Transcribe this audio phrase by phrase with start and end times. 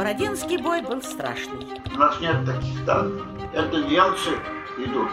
[0.00, 1.60] Бородинский бой был страшный.
[1.94, 3.26] У нас нет таких танков.
[3.52, 4.30] Это немцы
[4.78, 5.10] идут.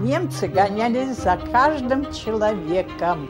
[0.00, 3.28] Немцы гонялись за каждым человеком.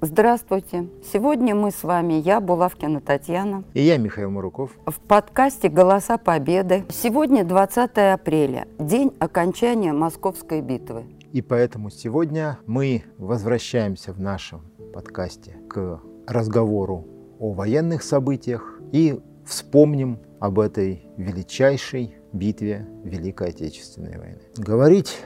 [0.00, 0.88] Здравствуйте!
[1.12, 4.70] Сегодня мы с вами, я Булавкина Татьяна, И я, Михаил Муруков.
[4.86, 6.84] в подкасте «Голоса Победы».
[6.90, 11.06] Сегодня 20 апреля, день окончания Московской битвы.
[11.32, 14.60] И поэтому сегодня мы возвращаемся в нашем
[14.94, 24.40] подкасте к разговору о военных событиях и вспомним об этой величайшей битве Великой Отечественной войны.
[24.56, 25.18] Говорить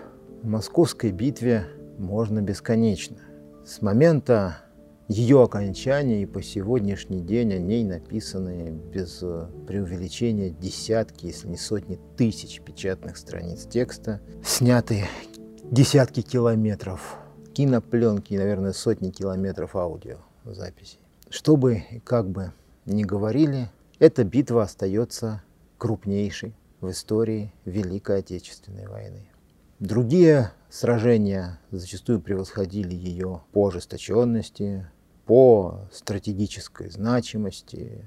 [0.42, 1.66] о Московской битве
[1.98, 3.18] можно бесконечно.
[3.64, 4.58] С момента
[5.08, 11.56] ее окончания и по сегодняшний день о ней написаны без э, преувеличения десятки, если не
[11.56, 15.04] сотни тысяч печатных страниц текста, сняты
[15.70, 17.18] десятки километров
[17.52, 21.01] кинопленки наверное, сотни километров аудиозаписей.
[21.32, 22.52] Что бы и как бы
[22.84, 25.42] ни говорили, эта битва остается
[25.78, 29.30] крупнейшей в истории Великой Отечественной войны.
[29.78, 34.86] Другие сражения зачастую превосходили ее по ожесточенности,
[35.24, 38.04] по стратегической значимости,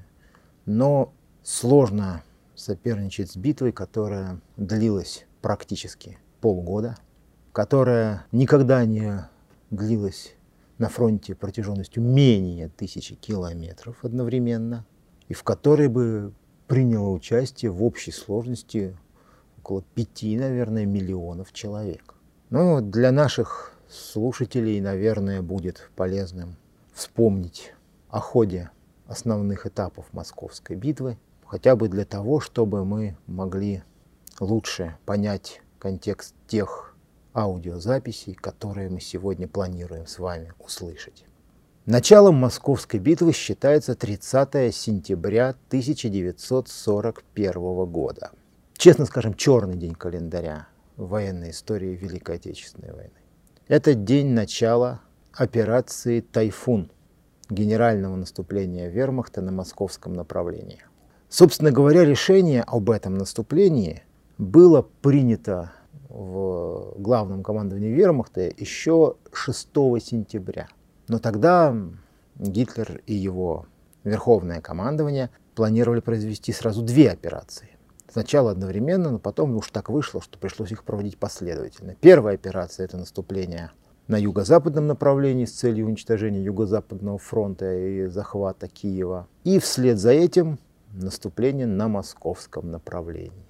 [0.67, 2.23] но сложно
[2.53, 6.95] соперничать с битвой, которая длилась практически полгода,
[7.53, 9.27] которая никогда не
[9.71, 10.34] длилась
[10.77, 14.85] на фронте протяженностью менее тысячи километров одновременно,
[15.27, 16.33] и в которой бы
[16.67, 18.97] приняло участие в общей сложности
[19.59, 22.15] около пяти, наверное, миллионов человек.
[22.49, 26.57] Ну, для наших слушателей, наверное, будет полезным
[26.93, 27.73] вспомнить
[28.09, 28.69] о ходе
[29.07, 33.83] основных этапов Московской битвы, хотя бы для того, чтобы мы могли
[34.39, 36.94] лучше понять контекст тех
[37.35, 41.25] аудиозаписей, которые мы сегодня планируем с вами услышать.
[41.85, 48.31] Началом Московской битвы считается 30 сентября 1941 года.
[48.77, 53.11] Честно скажем, черный день календаря военной истории Великой Отечественной войны.
[53.67, 55.01] Это день начала
[55.33, 56.89] операции «Тайфун»
[57.49, 60.81] генерального наступления вермахта на московском направлении.
[61.29, 64.03] Собственно говоря, решение об этом наступлении
[64.37, 65.73] было принято
[66.15, 69.67] в главном командовании вермахта еще 6
[69.99, 70.69] сентября.
[71.09, 71.75] Но тогда
[72.37, 73.65] Гитлер и его
[74.05, 77.69] верховное командование планировали произвести сразу две операции.
[78.09, 81.95] Сначала одновременно, но потом уж так вышло, что пришлось их проводить последовательно.
[81.99, 83.71] Первая операция– это наступление
[84.07, 89.27] на юго-западном направлении с целью уничтожения юго-западного фронта и захвата Киева.
[89.43, 90.59] И вслед за этим
[90.93, 93.44] наступление на московском направлении.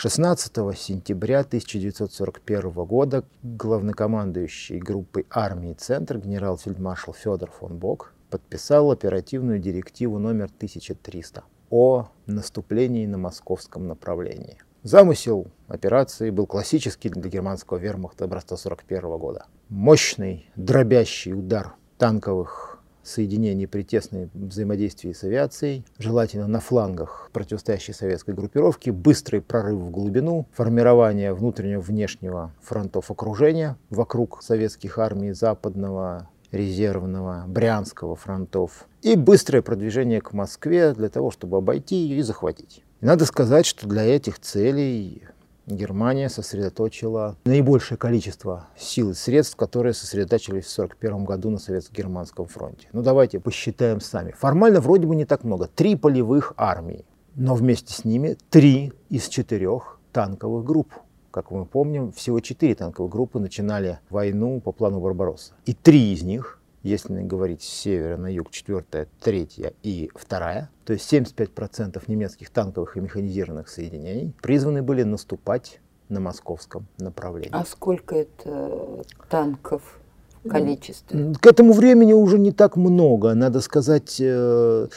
[0.00, 10.20] 16 сентября 1941 года главнокомандующий группой армии «Центр» генерал-фельдмаршал Федор фон Бок подписал оперативную директиву
[10.20, 14.58] номер 1300 о наступлении на московском направлении.
[14.84, 19.46] Замысел операции был классический для германского вермахта образца 1941 года.
[19.68, 22.77] Мощный дробящий удар танковых
[23.08, 29.90] соединений при тесной взаимодействии с авиацией, желательно на флангах противостоящей советской группировки, быстрый прорыв в
[29.90, 39.62] глубину, формирование внутреннего внешнего фронтов окружения вокруг советских армий западного, резервного, брянского фронтов и быстрое
[39.62, 42.82] продвижение к Москве для того, чтобы обойти ее и захватить.
[43.00, 45.22] Надо сказать, что для этих целей
[45.68, 52.88] Германия сосредоточила наибольшее количество сил и средств, которые сосредоточились в 1941 году на Советско-Германском фронте.
[52.92, 54.32] Ну давайте посчитаем сами.
[54.32, 55.68] Формально вроде бы не так много.
[55.68, 60.92] Три полевых армии, но вместе с ними три из четырех танковых групп.
[61.30, 65.52] Как мы помним, всего четыре танковых группы начинали войну по плану Барбаросса.
[65.66, 70.92] И три из них если говорить с севера на юг, четвертая, третья и вторая, то
[70.92, 77.50] есть 75% немецких танковых и механизированных соединений призваны были наступать на московском направлении.
[77.52, 79.98] А сколько это танков
[80.44, 81.34] в количестве?
[81.40, 84.88] К этому времени уже не так много, надо сказать, э,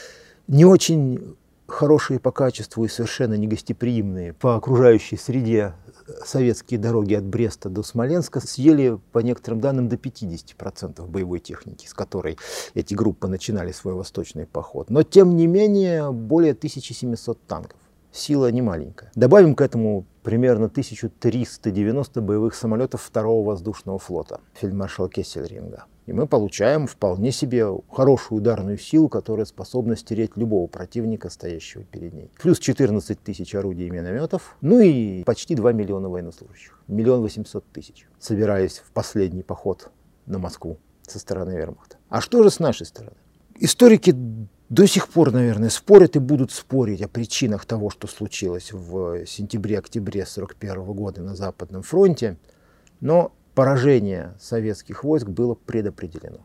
[0.47, 1.35] не очень
[1.67, 5.73] хорошие по качеству и совершенно негостеприимные по окружающей среде
[6.25, 11.93] советские дороги от Бреста до Смоленска съели, по некоторым данным, до 50% боевой техники, с
[11.93, 12.37] которой
[12.73, 14.89] эти группы начинали свой восточный поход.
[14.89, 17.77] Но, тем не менее, более 1700 танков.
[18.11, 19.11] Сила не маленькая.
[19.15, 25.85] Добавим к этому примерно 1390 боевых самолетов второго воздушного флота фельдмаршала Кессельринга.
[26.11, 32.13] И мы получаем вполне себе хорошую ударную силу, которая способна стереть любого противника, стоящего перед
[32.13, 32.29] ней.
[32.37, 36.77] Плюс 14 тысяч орудий и минометов, ну и почти 2 миллиона военнослужащих.
[36.89, 39.89] Миллион восемьсот тысяч, собираясь в последний поход
[40.25, 41.95] на Москву со стороны вермахта.
[42.09, 43.15] А что же с нашей стороны?
[43.61, 44.13] Историки
[44.67, 50.23] до сих пор, наверное, спорят и будут спорить о причинах того, что случилось в сентябре-октябре
[50.23, 52.37] 1941 года на Западном фронте,
[52.99, 56.39] но поражение советских войск было предопределено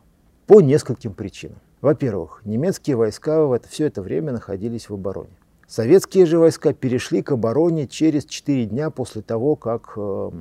[0.45, 1.59] по нескольким причинам.
[1.81, 5.29] Во-первых, немецкие войска в это, все это время находились в обороне.
[5.67, 10.31] Советские же войска перешли к обороне через 4 дня после того, как э,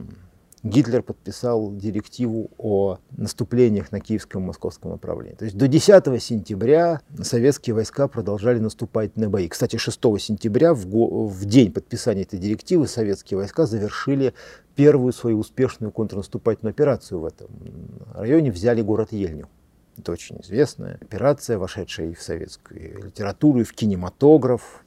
[0.66, 5.36] Гитлер подписал директиву о наступлениях на киевском и московском направлении.
[5.36, 9.48] То есть до 10 сентября советские войска продолжали наступать на бои.
[9.48, 14.34] Кстати, 6 сентября, в, го, в день подписания этой директивы, советские войска завершили
[14.74, 17.48] первую свою успешную контрнаступательную операцию в этом
[18.14, 19.48] районе, взяли город Ельню.
[19.96, 24.84] Это очень известная операция, вошедшая и в советскую литературу, и в кинематограф.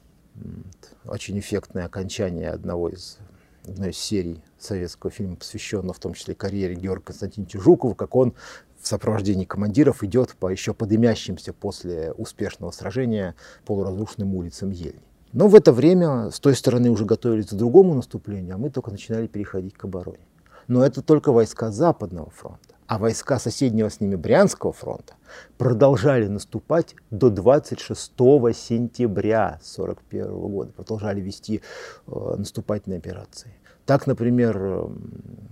[1.06, 3.18] Очень эффектное окончание одного из,
[3.66, 8.34] одной из серий советского фильма, посвященного в том числе карьере Георгия Константиновича Жукова, как он
[8.80, 13.34] в сопровождении командиров идет по еще подымящимся после успешного сражения
[13.66, 15.02] полуразрушенным улицам Ельни.
[15.32, 18.90] Но в это время с той стороны уже готовились к другому наступлению, а мы только
[18.90, 20.26] начинали переходить к обороне.
[20.66, 25.14] Но это только войска Западного фронта а войска соседнего с ними Брянского фронта
[25.58, 28.10] продолжали наступать до 26
[28.52, 31.62] сентября 1941 года, продолжали вести
[32.08, 33.52] э, наступательные операции.
[33.86, 34.88] Так, например, э,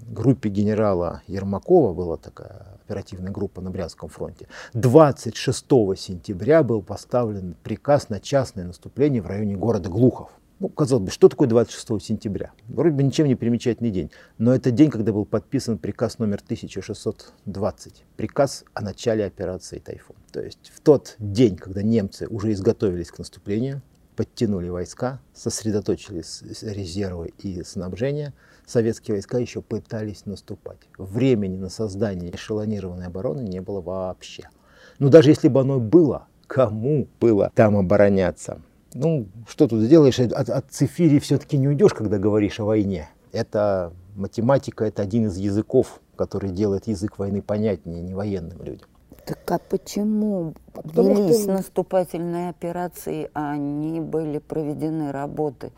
[0.09, 4.49] группе генерала Ермакова была такая оперативная группа на Брянском фронте.
[4.73, 5.65] 26
[5.97, 10.31] сентября был поставлен приказ на частное наступление в районе города Глухов.
[10.61, 12.51] Ну, казалось бы, что такое 26 сентября?
[12.67, 18.05] Вроде бы ничем не примечательный день, но это день, когда был подписан приказ номер 1620,
[18.17, 20.17] приказ о начале операции «Тайфун».
[20.33, 23.83] То есть в тот день, когда немцы уже изготовились к наступлению,
[24.19, 26.25] подтянули войска, сосредоточили
[26.63, 28.35] резервы и снабжение,
[28.67, 30.81] советские войска еще пытались наступать.
[30.99, 34.51] Времени на создание эшелонированной обороны не было вообще.
[34.99, 38.61] Но даже если бы оно было, кому было там обороняться?
[38.93, 43.09] Ну, что тут сделаешь, от, от цифири все-таки не уйдешь, когда говоришь о войне.
[43.31, 48.89] Это математика, это один из языков, который делает язык войны понятнее не военным людям.
[49.29, 51.53] Так а почему Потому велись что...
[51.53, 55.71] наступательные операции, а не были проведены работы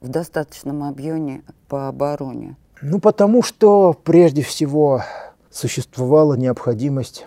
[0.00, 2.56] в достаточном объеме по обороне?
[2.80, 5.02] Ну, потому что прежде всего
[5.50, 7.26] существовала необходимость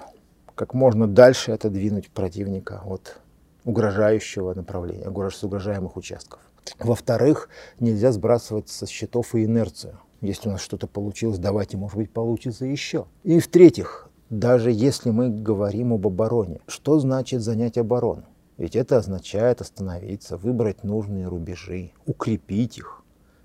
[0.56, 3.18] как можно дальше отодвинуть противника от
[3.66, 6.39] угрожающего направления, угрожаемых участков.
[6.80, 7.50] Во-вторых,
[7.81, 10.00] нельзя сбрасывать со счетов и инерцию.
[10.22, 13.06] Если у нас что-то получилось, давайте, может быть, получится еще.
[13.24, 18.24] И в-третьих, даже если мы говорим об обороне, что значит занять оборону?
[18.57, 23.04] Ведь это означает остановиться, выбрать нужные рубежи, укрепить их,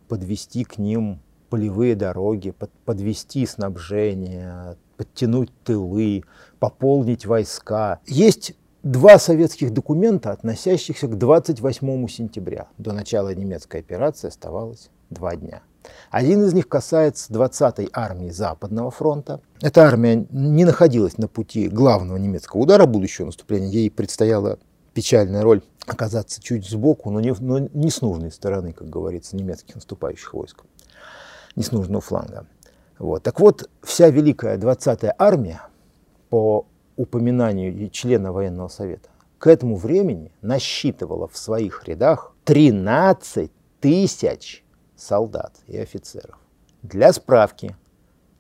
[0.09, 6.23] подвести к ним полевые дороги, под, подвести снабжение, подтянуть тылы,
[6.61, 7.99] пополнить войска.
[8.07, 12.69] Есть два советских документа, относящихся к 28 сентября.
[12.79, 15.63] До начала немецкой операции оставалось два дня.
[16.11, 19.41] Один из них касается 20-й армии Западного фронта.
[19.61, 23.69] Эта армия не находилась на пути главного немецкого удара будущего наступления.
[23.69, 24.59] Ей предстояла
[24.93, 29.77] печальная роль оказаться чуть сбоку, но не, но не с нужной стороны, как говорится, немецких
[29.77, 30.65] наступающих войск.
[31.55, 32.47] Не с нужного фланга.
[32.99, 33.23] Вот.
[33.23, 35.63] Так вот, вся Великая 20-я армия
[36.29, 36.67] по
[36.97, 44.65] упоминанию члена военного совета, к этому времени насчитывала в своих рядах 13 тысяч
[45.01, 46.39] солдат и офицеров.
[46.83, 47.77] Для справки,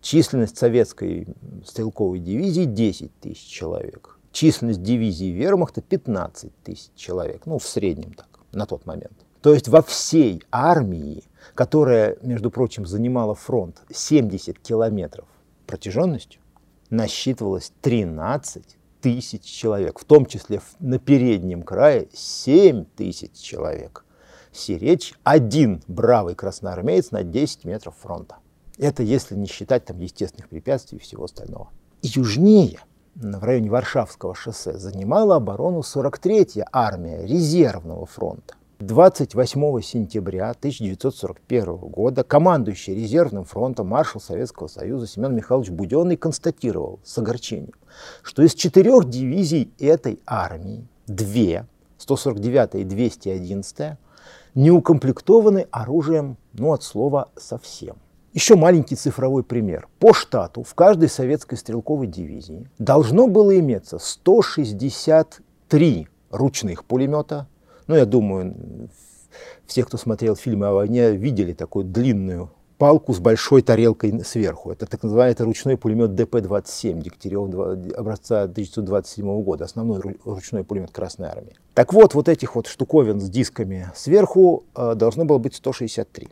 [0.01, 1.27] численность советской
[1.65, 8.29] стрелковой дивизии 10 тысяч человек, численность дивизии вермахта 15 тысяч человек, ну в среднем так,
[8.53, 9.13] на тот момент.
[9.43, 11.25] То есть во всей армии,
[11.55, 15.27] которая, между прочим, занимала фронт 70 километров
[15.67, 16.43] протяженностью,
[16.91, 24.05] насчитывалось 13 тысяч человек, в том числе на переднем крае 7 тысяч человек.
[24.53, 28.37] Сиречь один бравый красноармеец на 10 метров фронта.
[28.79, 31.69] Это если не считать там естественных препятствий и всего остального.
[32.03, 32.81] Южнее,
[33.15, 38.55] в районе Варшавского шоссе, занимала оборону 43-я армия резервного фронта.
[38.81, 47.19] 28 сентября 1941 года командующий резервным фронтом маршал Советского Союза Семен Михайлович Буденный констатировал с
[47.19, 47.75] огорчением,
[48.23, 51.67] что из четырех дивизий этой армии две,
[51.99, 53.99] 149 и 211,
[54.55, 57.97] не укомплектованы оружием, ну от слова совсем.
[58.33, 59.89] Еще маленький цифровой пример.
[59.99, 67.49] По штату в каждой советской стрелковой дивизии должно было иметься 163 ручных пулемета,
[67.89, 68.89] ну, я думаю,
[69.67, 74.73] все, кто смотрел фильмы о войне, видели такую длинную палку с большой тарелкой сверху.
[74.73, 81.55] Это так называемый ручной пулемет ДП-27 Дегтярев образца 1927 года, основной ручной пулемет Красной Армии.
[81.75, 86.29] Так вот, вот этих вот штуковин с дисками сверху э, должно было быть 163.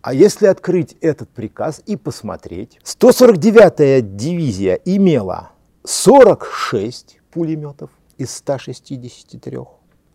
[0.00, 5.50] А если открыть этот приказ и посмотреть, 149-я дивизия имела
[5.84, 9.58] 46 пулеметов из 163,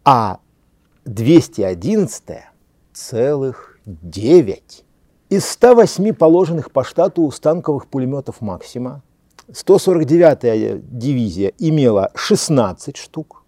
[0.05, 0.39] а
[1.05, 2.49] 211-я
[2.93, 4.85] целых 9.
[5.31, 9.01] Из 108 положенных по штату станковых пулеметов «Максима»
[9.47, 13.45] 149-я дивизия имела 16 штук,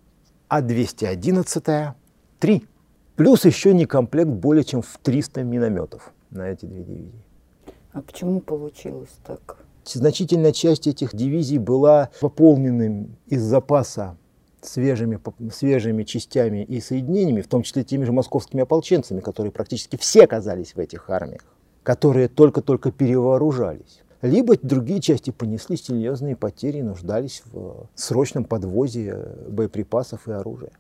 [0.48, 1.96] а 211-я–
[2.40, 2.66] 3.
[3.18, 7.22] Плюс еще не комплект более чем в 300 минометов на эти две дивизии.
[7.92, 9.58] А почему получилось так?
[9.84, 14.16] Значительная часть этих дивизий была пополненным из запаса
[14.62, 15.20] свежими,
[15.52, 20.76] свежими частями и соединениями, в том числе теми же московскими ополченцами, которые практически все оказались
[20.76, 21.44] в этих армиях,
[21.84, 24.02] которые только-только перевооружались.
[24.22, 30.72] Либо другие части понесли серьезные потери и нуждались в срочном подвозе боеприпасов и оружия.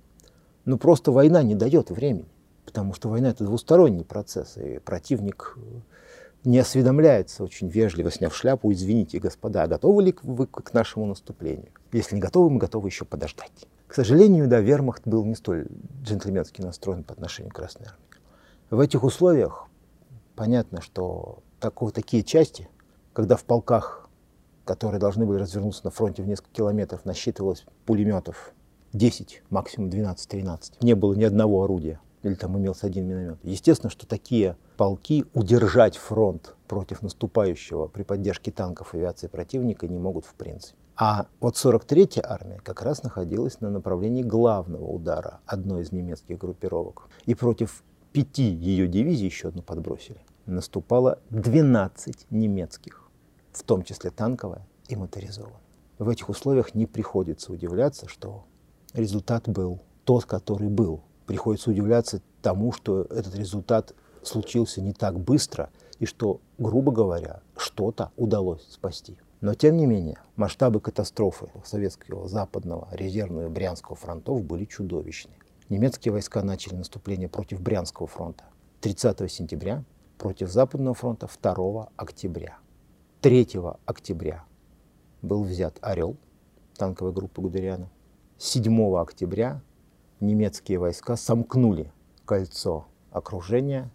[0.63, 2.29] Но просто война не дает времени,
[2.65, 5.57] потому что война– это двусторонний процесс, и противник
[6.45, 11.67] не осведомляется очень вежливо, сняв шляпу, извините, господа, готовы ли вы к нашему наступлению?
[11.91, 13.67] Если не готовы, мы готовы еще подождать.
[13.88, 15.67] К сожалению, да, вермахт был не столь
[16.01, 18.00] джентльменски настроен по отношению к Красной Армии.
[18.69, 19.67] В этих условиях
[20.35, 22.69] понятно, что такого, такие части,
[23.13, 24.09] когда в полках,
[24.65, 28.53] которые должны были развернуться на фронте в несколько километров, насчитывалось пулеметов
[28.93, 33.37] 10, максимум 12-13, не было ни одного орудия, или там имелся один миномет.
[33.43, 39.99] Естественно, что такие полки удержать фронт против наступающего при поддержке танков и авиации противника не
[39.99, 40.77] могут в принципе.
[40.95, 47.09] А вот 43-я армия как раз находилась на направлении главного удара одной из немецких группировок.
[47.25, 47.83] И против
[48.13, 53.10] пяти ее дивизий, еще одну подбросили, наступало 12 немецких,
[53.51, 55.60] в том числе танковая и моторизованная.
[56.00, 58.46] В этих условиях не приходится удивляться, что
[58.93, 65.70] результат был тот, который был приходится удивляться тому, что этот результат случился не так быстро
[66.00, 69.17] и что, грубо говоря, что-то удалось спасти.
[69.41, 75.34] Но тем не менее, масштабы катастрофы советского западного резервного Брянского фронтов были чудовищны.
[75.73, 78.43] Немецкие войска начали наступление против Брянского фронта
[78.81, 79.83] 30 сентября,
[80.19, 82.59] против Западного фронта 2 октября.
[83.21, 83.47] 3
[83.83, 84.43] октября
[85.23, 86.15] был взят «Орел»
[86.77, 87.89] танковой группы Гудериана.
[88.37, 89.63] 7 октября
[90.19, 91.91] немецкие войска сомкнули
[92.25, 93.89] кольцо окружения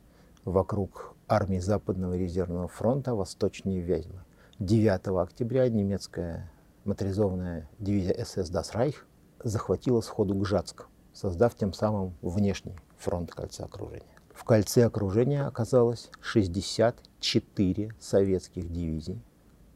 [0.45, 4.25] вокруг армии Западного резервного фронта восточнее Вязьмы.
[4.59, 6.51] 9 октября немецкая
[6.85, 8.97] моторизованная дивизия СС «Das Reich»
[9.45, 10.89] захватила сходу Гжатск,
[11.19, 14.05] создав тем самым внешний фронт кольца окружения.
[14.33, 19.21] В кольце окружения оказалось 64 советских дивизий,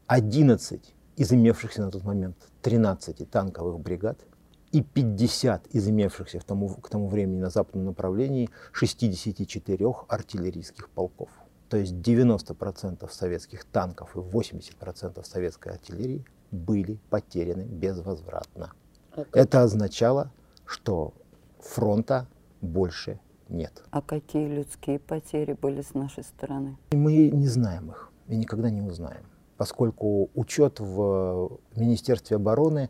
[0.07, 4.19] 11 из имевшихся на тот момент 13 танковых бригад–
[4.73, 11.29] и 50 из имевшихся к тому, к тому времени на западном направлении 64 артиллерийских полков.
[11.69, 18.71] То есть 90% советских танков и 80% советской артиллерии были потеряны безвозвратно.
[19.15, 20.31] А Это означало,
[20.65, 21.13] что
[21.63, 22.27] фронта
[22.61, 23.83] больше нет.
[23.91, 26.77] А какие людские потери были с нашей стороны?
[26.91, 29.25] Мы не знаем их и никогда не узнаем,
[29.57, 32.89] поскольку учет в Министерстве обороны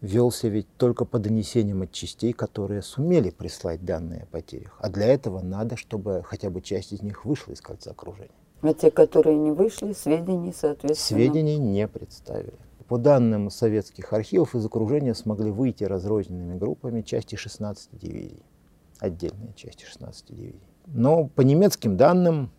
[0.00, 4.76] велся ведь только по донесениям от частей, которые сумели прислать данные о потерях.
[4.80, 8.30] А для этого надо, чтобы хотя бы часть из них вышла из кольца окружения.
[8.62, 11.18] А те, которые не вышли, сведений, соответственно?
[11.18, 12.54] Сведений не представили.
[12.92, 18.42] По данным советских архивов, из окружения смогли выйти разрозненными группами части 16 дивизий.
[18.98, 20.60] Отдельные части 16 дивизий.
[20.88, 22.50] Но по немецким данным,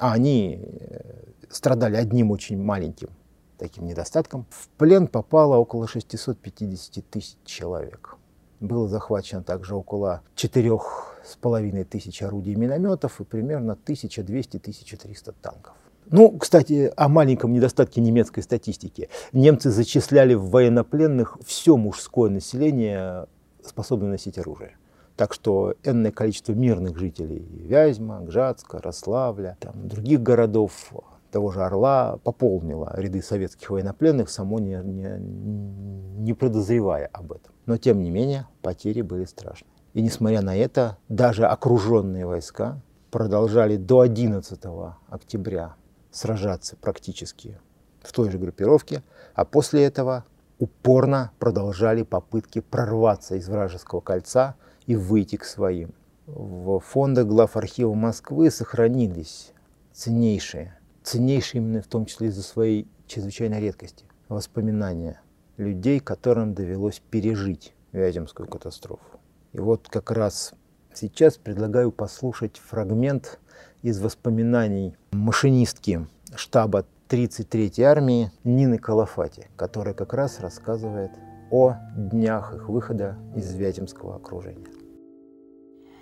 [0.00, 3.10] а они э, страдали одним очень маленьким
[3.58, 4.44] таким недостатком.
[4.50, 8.16] В плен попало около 650 тысяч человек.
[8.58, 15.74] Было захвачено также около четырех с половиной тысяч орудий и минометов и примерно 1200-1300 танков.
[16.12, 19.08] Ну, кстати, о маленьком недостатке немецкой статистики.
[19.32, 23.26] Немцы зачисляли в военнопленных все мужское население,
[23.64, 24.76] способное носить оружие.
[25.14, 30.92] Так что энное количество мирных жителей Вязьма, Гжатска, Рославля, там, других городов
[31.30, 37.54] того же Орла пополнила ряды советских военнопленных, само не, не, не подозревая об этом.
[37.66, 39.68] Но тем не менее потери были страшны.
[39.94, 42.80] И несмотря на это, даже окруженные войска
[43.12, 44.60] продолжали до 11
[45.08, 45.76] октября
[46.10, 47.58] сражаться практически
[48.02, 49.02] в той же группировке,
[49.34, 50.24] а после этого
[50.58, 55.94] упорно продолжали попытки прорваться из вражеского кольца и выйти к своим.
[56.26, 59.52] В фондах глав архива Москвы сохранились
[59.92, 64.04] ценнейшие ценнейшие именно в том числе из-за своей чрезвычайной редкости.
[64.28, 65.20] Воспоминания
[65.56, 69.18] людей, которым довелось пережить Вяземскую катастрофу.
[69.52, 70.54] И вот как раз
[70.94, 73.40] сейчас предлагаю послушать фрагмент
[73.82, 81.10] из воспоминаний машинистки штаба 33-й армии Нины Калафати, которая как раз рассказывает
[81.50, 84.68] о днях их выхода из Вяземского окружения.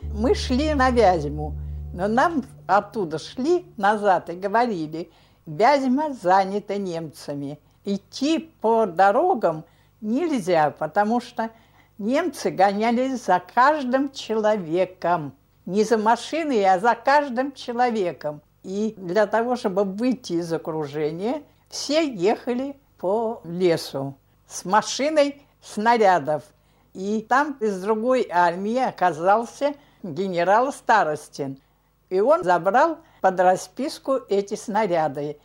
[0.03, 1.55] Мы шли на Вязьму,
[1.95, 5.11] но нам оттуда шли назад и говорили,
[5.47, 7.59] Вязьма занята немцами.
[7.87, 9.65] Идти по дорогам
[10.03, 11.51] нельзя, потому что
[11.97, 15.33] немцы гонялись за каждым человеком.
[15.69, 18.41] Не за машиной, а за каждым человеком.
[18.63, 24.15] И для того, чтобы выйти из окружения, все ехали по лесу
[24.47, 26.43] с машиной снарядов.
[26.95, 31.61] И там из другой армии оказался генерал Старостин.
[32.09, 35.37] И он забрал под расписку эти снаряды.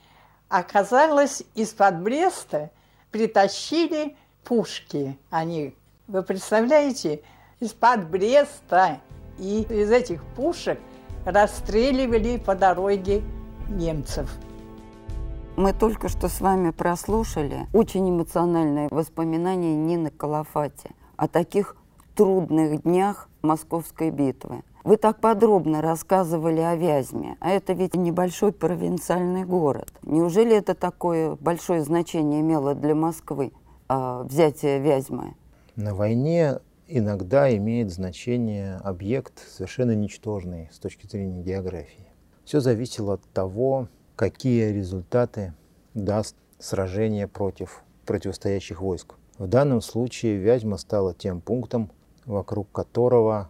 [0.47, 2.69] Оказалось, из-под Бреста
[3.11, 4.15] притащили
[4.45, 5.19] пушки.
[5.29, 5.75] Они,
[6.07, 7.23] вы представляете,
[7.59, 9.01] из-под Бреста
[9.39, 10.79] и из этих пушек
[11.25, 13.21] расстреливали по дороге
[13.69, 14.29] немцев.
[15.55, 21.75] Мы только что с вами прослушали очень эмоциональные воспоминания Нины Калафати о таких
[22.15, 24.63] трудных днях Московской битвы.
[24.83, 29.93] Вы так подробно рассказывали о Вязьме, а это ведь небольшой провинциальный город.
[30.01, 33.53] Неужели это такое большое значение имело для Москвы,
[33.87, 35.35] э, взятие Вязьмы?
[35.75, 42.07] На войне иногда имеет значение объект совершенно ничтожный с точки зрения географии.
[42.45, 45.53] Все зависело от того, какие результаты
[45.93, 49.15] даст сражение против противостоящих войск.
[49.37, 51.91] В данном случае Вязьма стала тем пунктом,
[52.25, 53.49] вокруг которого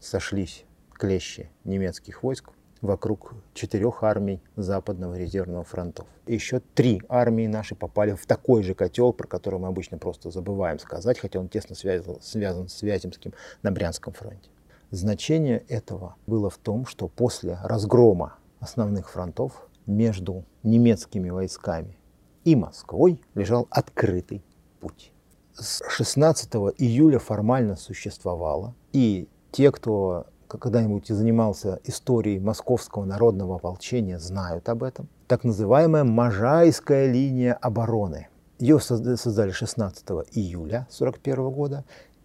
[0.00, 2.50] сошлись клещи немецких войск
[2.80, 6.06] вокруг четырех армий Западного резервного фронтов.
[6.26, 10.78] Еще три армии наши попали в такой же котел, про который мы обычно просто забываем
[10.78, 13.32] сказать, хотя он тесно связан, связан с Вяземским
[13.62, 14.50] на Брянском фронте.
[14.90, 21.98] Значение этого было в том, что после разгрома основных фронтов между немецкими войсками
[22.44, 24.42] и Москвой лежал открытый
[24.80, 25.12] путь.
[25.54, 34.68] С 16 июля формально существовало, и те, кто когда-нибудь занимался историей Московского народного ополчения, знают
[34.68, 35.08] об этом.
[35.26, 38.28] Так называемая Можайская линия обороны.
[38.58, 41.84] Ее создали 16 июля 1941 года.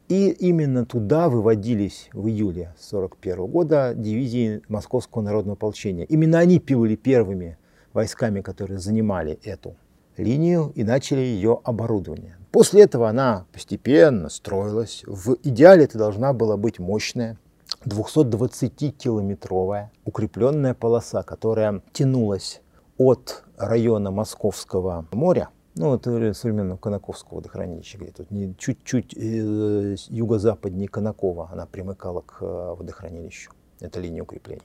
[0.10, 6.06] И именно туда выводились в июле 1941 года дивизии Московского народного ополчения.
[6.06, 7.58] Именно они были первыми
[7.94, 9.76] войсками, которые занимали эту
[10.18, 12.38] линию и начали ее оборудование.
[12.52, 15.04] После этого она постепенно строилась.
[15.08, 17.38] В идеале это должна была быть мощная
[17.86, 22.62] 220-километровая укрепленная полоса, которая тянулась
[22.98, 28.28] от района Московского моря, ну, это современного Конаковского водохранилища, где тут
[28.60, 33.52] чуть-чуть э, юго-западнее Конакова она примыкала к э, водохранилищу.
[33.80, 34.62] Это линия укрепления.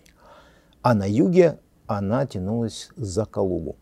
[0.83, 3.76] А на юге она тянулась за Калугу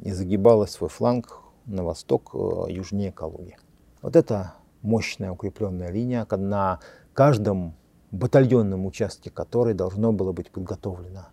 [0.00, 3.58] и загибала свой фланг на восток, э, южнее Калуги.
[4.00, 6.80] Вот это мощная укрепленная линия, на
[7.12, 7.74] каждом
[8.10, 11.28] батальонном участке которой должно было быть подготовлено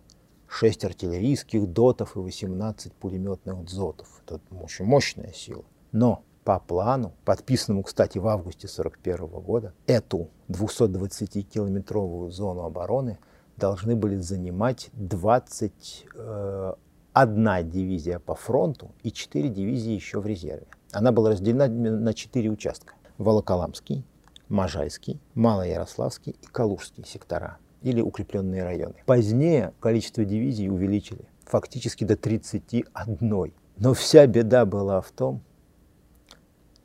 [0.48, 4.22] 6 артиллерийских дотов и 18 пулеметных дзотов.
[4.26, 5.64] Это очень мощная сила.
[5.92, 13.18] Но по плану, подписанному, кстати, в августе 1941 года, эту 220-километровую зону обороны
[13.58, 20.68] должны были занимать 21 э, дивизия по фронту и 4 дивизии еще в резерве.
[20.92, 22.94] Она была разделена на 4 участка.
[23.18, 24.04] Волоколамский,
[24.48, 28.94] Можайский, Малоярославский и Калужский сектора или укрепленные районы.
[29.06, 33.52] Позднее количество дивизий увеличили фактически до 31.
[33.76, 35.42] Но вся беда была в том,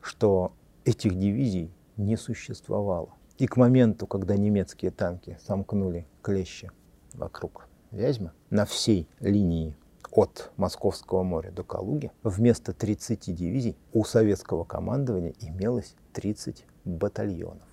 [0.01, 0.53] что
[0.85, 3.09] этих дивизий не существовало.
[3.37, 6.71] И к моменту, когда немецкие танки сомкнули клещи
[7.13, 9.75] вокруг Вязьмы, на всей линии
[10.11, 17.67] от Московского моря до Калуги, вместо 30 дивизий у советского командования имелось 30 батальонов.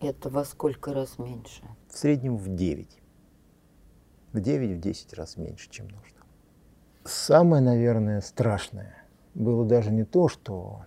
[0.00, 1.62] Это во сколько раз меньше?
[1.88, 2.88] В среднем в 9.
[4.32, 6.16] В 9-10 раз меньше, чем нужно.
[7.04, 9.04] Самое, наверное, страшное
[9.34, 10.84] было даже не то, что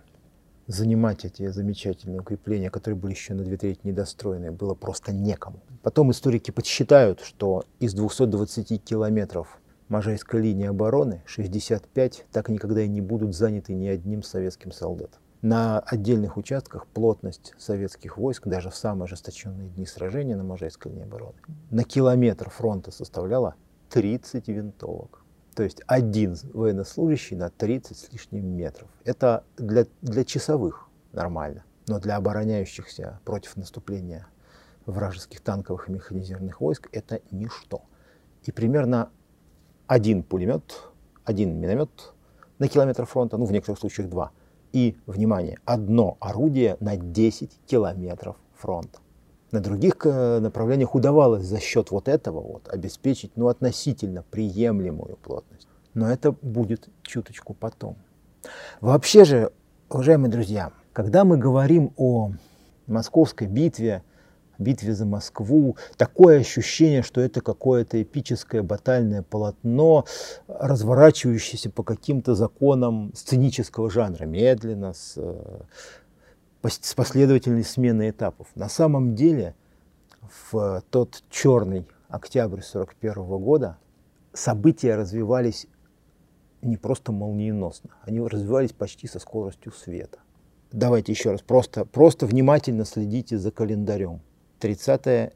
[0.66, 5.60] занимать эти замечательные укрепления, которые были еще на две трети недостроены, было просто некому.
[5.82, 13.00] Потом историки подсчитают, что из 220 километров Можайской линии обороны 65 так никогда и не
[13.00, 15.20] будут заняты ни одним советским солдатом.
[15.42, 21.04] На отдельных участках плотность советских войск, даже в самые ожесточенные дни сражения на Можайской линии
[21.04, 21.38] обороны,
[21.70, 23.54] на километр фронта составляла
[23.88, 25.22] 30 винтовок.
[25.54, 28.88] То есть один военнослужащий на 30 с лишним метров.
[29.04, 34.26] Это для, для часовых нормально, но для обороняющихся против наступления
[34.84, 37.82] вражеских танковых и механизированных войск это ничто.
[38.44, 39.10] И примерно
[39.86, 40.82] один пулемет,
[41.24, 42.12] один миномет
[42.58, 44.32] на километр фронта, ну в некоторых случаях два.
[44.72, 48.98] И, внимание, одно орудие на 10 километров фронта.
[49.50, 55.66] На других э, направлениях удавалось за счет вот этого вот обеспечить ну, относительно приемлемую плотность.
[55.94, 57.96] Но это будет чуточку потом.
[58.80, 59.52] Вообще же,
[59.88, 62.30] уважаемые друзья, когда мы говорим о
[62.86, 64.02] московской битве,
[64.60, 70.04] битве за Москву, такое ощущение, что это какое-то эпическое батальное полотно,
[70.46, 75.60] разворачивающееся по каким-то законам сценического жанра, медленно, с, э,
[76.62, 78.48] с последовательной сменой этапов.
[78.54, 79.54] На самом деле,
[80.50, 83.78] в тот черный октябрь 41 года
[84.32, 85.66] события развивались
[86.62, 90.18] не просто молниеносно, они развивались почти со скоростью света.
[90.72, 94.20] Давайте еще раз, просто, просто внимательно следите за календарем.
[94.60, 95.32] 30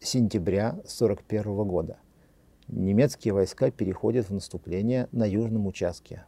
[0.00, 1.98] сентября 1941 года.
[2.68, 6.24] Немецкие войска переходят в наступление на южном участке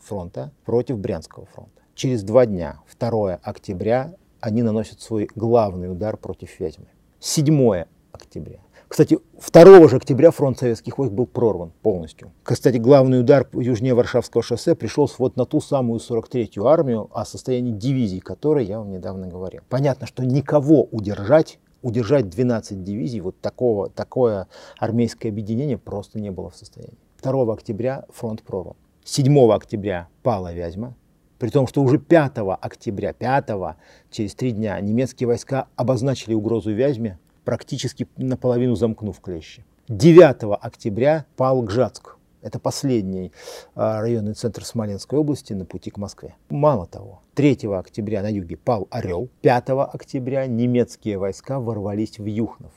[0.00, 1.82] фронта против Брянского фронта.
[1.94, 6.88] Через два дня, 2 октября, они наносят свой главный удар против Вязьмы.
[7.20, 8.58] 7 октября.
[8.88, 9.18] Кстати,
[9.52, 12.32] 2 же октября фронт советских войск был прорван полностью.
[12.42, 17.72] Кстати, главный удар южнее Варшавского шоссе пришелся вот на ту самую 43-ю армию, о состоянии
[17.72, 19.62] дивизии которой я вам недавно говорил.
[19.68, 26.50] Понятно, что никого удержать удержать 12 дивизий, вот такого, такое армейское объединение просто не было
[26.50, 26.98] в состоянии.
[27.22, 28.76] 2 октября фронт прорван.
[29.04, 30.94] 7 октября пала Вязьма,
[31.38, 33.76] при том, что уже 5 октября, 5
[34.10, 39.64] через три дня немецкие войска обозначили угрозу Вязьме, практически наполовину замкнув клещи.
[39.88, 42.15] 9 октября пал Гжатск.
[42.46, 43.32] Это последний
[43.74, 46.36] а, районный центр Смоленской области на пути к Москве.
[46.48, 52.70] Мало того, 3 октября на юге пал Орел, 5 октября немецкие войска ворвались в Юхнов.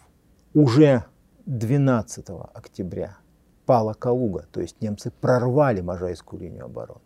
[0.55, 1.05] Уже
[1.45, 3.19] 12 октября
[3.67, 7.05] пала Калуга, то есть немцы прорвали Можайскую линию обороны,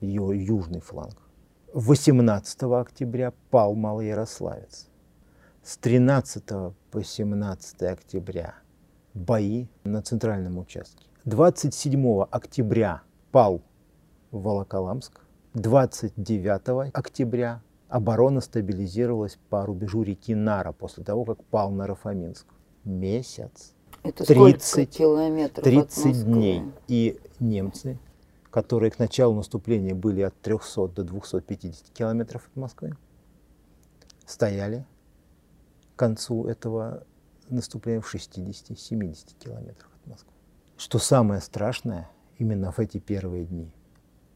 [0.00, 1.18] ее южный фланг.
[1.74, 4.88] 18 октября пал Малоярославец.
[5.62, 6.42] С 13
[6.90, 8.54] по 17 октября
[9.12, 11.07] бои на центральном участке.
[11.28, 13.60] 27 октября пал
[14.30, 15.20] Волоколамск.
[15.52, 17.60] 29 октября
[17.90, 22.46] оборона стабилизировалась по рубежу реки Нара после того, как пал Нарафаминск.
[22.84, 23.74] Месяц.
[24.04, 26.62] Это 30 километров 30 дней.
[26.86, 27.98] И немцы,
[28.50, 32.96] которые к началу наступления были от 300 до 250 километров от Москвы,
[34.24, 34.86] стояли
[35.94, 37.04] к концу этого
[37.50, 40.32] наступления в 60-70 километрах от Москвы.
[40.78, 43.74] Что самое страшное именно в эти первые дни,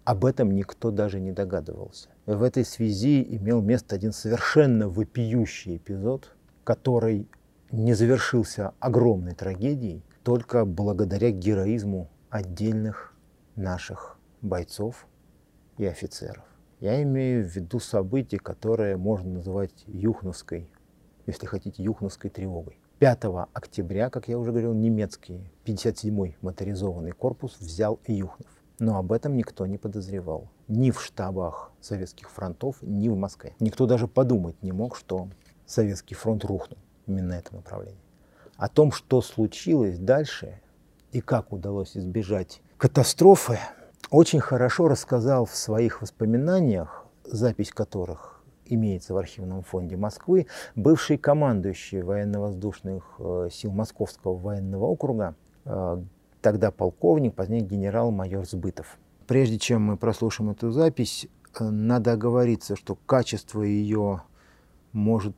[0.03, 2.09] об этом никто даже не догадывался.
[2.27, 7.29] В этой связи имел место один совершенно вопиющий эпизод, который
[7.71, 13.15] не завершился огромной трагедией только благодаря героизму отдельных
[13.55, 15.07] наших бойцов
[15.79, 16.45] и офицеров.
[16.81, 20.69] Я имею в виду событие, которое можно называть Юхновской,
[21.25, 22.81] если хотите, Юхновской тревогой.
[23.03, 28.47] 5 октября, как я уже говорил, немецкий 57-й моторизованный корпус взял Юхнов.
[28.79, 30.49] Но об этом никто не подозревал.
[30.69, 33.57] Ни в штабах советских фронтов, ни в Москве.
[33.59, 35.27] Никто даже подумать не мог, что
[35.67, 37.99] советский фронт рухнул именно на этом направлении.
[38.57, 40.61] О том, что случилось дальше
[41.11, 43.59] и как удалось избежать катастрофы,
[44.11, 48.32] очень хорошо рассказал в своих воспоминаниях, запись которых
[48.75, 56.03] имеется в архивном фонде Москвы, бывший командующий военно-воздушных э, сил Московского военного округа, э,
[56.41, 58.99] тогда полковник, позднее генерал-майор Сбытов.
[59.27, 61.27] Прежде чем мы прослушаем эту запись,
[61.59, 64.23] э, надо оговориться, что качество ее
[64.93, 65.37] может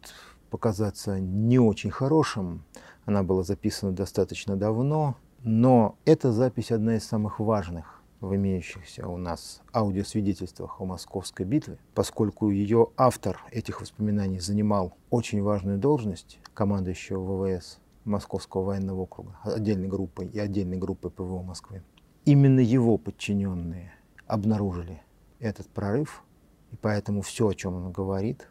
[0.51, 2.64] показаться не очень хорошим.
[3.05, 9.16] Она была записана достаточно давно, но эта запись одна из самых важных в имеющихся у
[9.16, 17.20] нас аудиосвидетельствах о Московской битве, поскольку ее автор этих воспоминаний занимал очень важную должность командующего
[17.20, 21.82] ВВС Московского военного округа, отдельной группой и отдельной группой ПВО Москвы.
[22.24, 23.92] Именно его подчиненные
[24.26, 25.02] обнаружили
[25.38, 26.24] этот прорыв,
[26.72, 28.48] и поэтому все, о чем он говорит,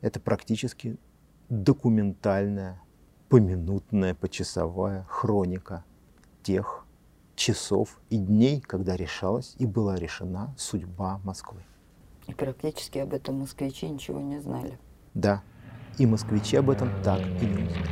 [0.00, 0.98] это практически
[1.48, 2.80] документальная,
[3.28, 5.84] поминутная, почасовая хроника
[6.42, 6.79] тех
[7.40, 11.62] часов и дней, когда решалась и была решена судьба Москвы.
[12.26, 14.78] И практически об этом москвичи ничего не знали.
[15.14, 15.42] Да,
[15.98, 17.88] и москвичи об этом так и не узнали.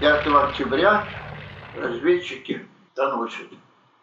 [0.00, 1.04] 5 октября
[1.76, 2.66] разведчики
[2.96, 3.48] доносят.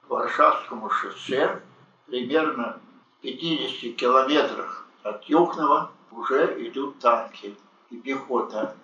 [0.08, 1.60] Варшавскому шоссе,
[2.06, 2.80] примерно
[3.18, 7.56] в 50 километрах от Юхного, уже идут танки
[7.90, 8.76] и пехота.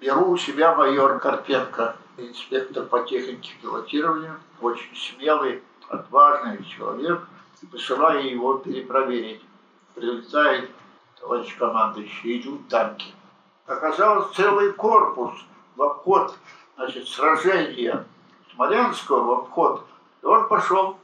[0.00, 7.20] Беру у себя майор Карпенко, инспектор по технике пилотирования, очень смелый, отважный человек,
[7.72, 9.42] посылаю его перепроверить.
[9.96, 10.70] Прилетает
[11.18, 13.12] товарищ командующий, идут танки.
[13.66, 15.32] Оказалось, целый корпус
[15.74, 16.32] в обход
[16.76, 18.06] значит, сражения
[18.54, 19.84] Смолянского в обход.
[20.22, 20.96] И он пошел.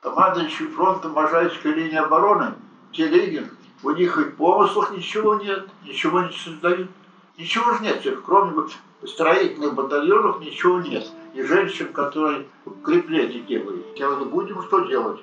[0.00, 2.54] Командующий фронтом Можайской линии обороны
[2.92, 3.50] Телегин.
[3.82, 6.88] У них и в помыслах ничего нет, ничего не создают.
[7.36, 8.68] Ничего же нет, кроме
[9.06, 11.10] строительных батальонов ничего нет.
[11.34, 13.86] И женщин, которые укрепления делают.
[13.96, 15.20] Я говорю, будем что делать?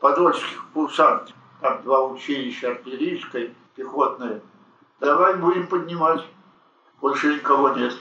[0.00, 4.40] Подольских курсантов, там два училища, артиллерийское, пехотное.
[5.00, 6.24] Давай будем поднимать.
[7.00, 7.96] Больше никого нет.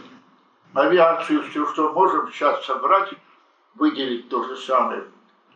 [0.73, 3.13] Авиацию, все, что можем сейчас собрать,
[3.75, 5.05] выделить то же самое.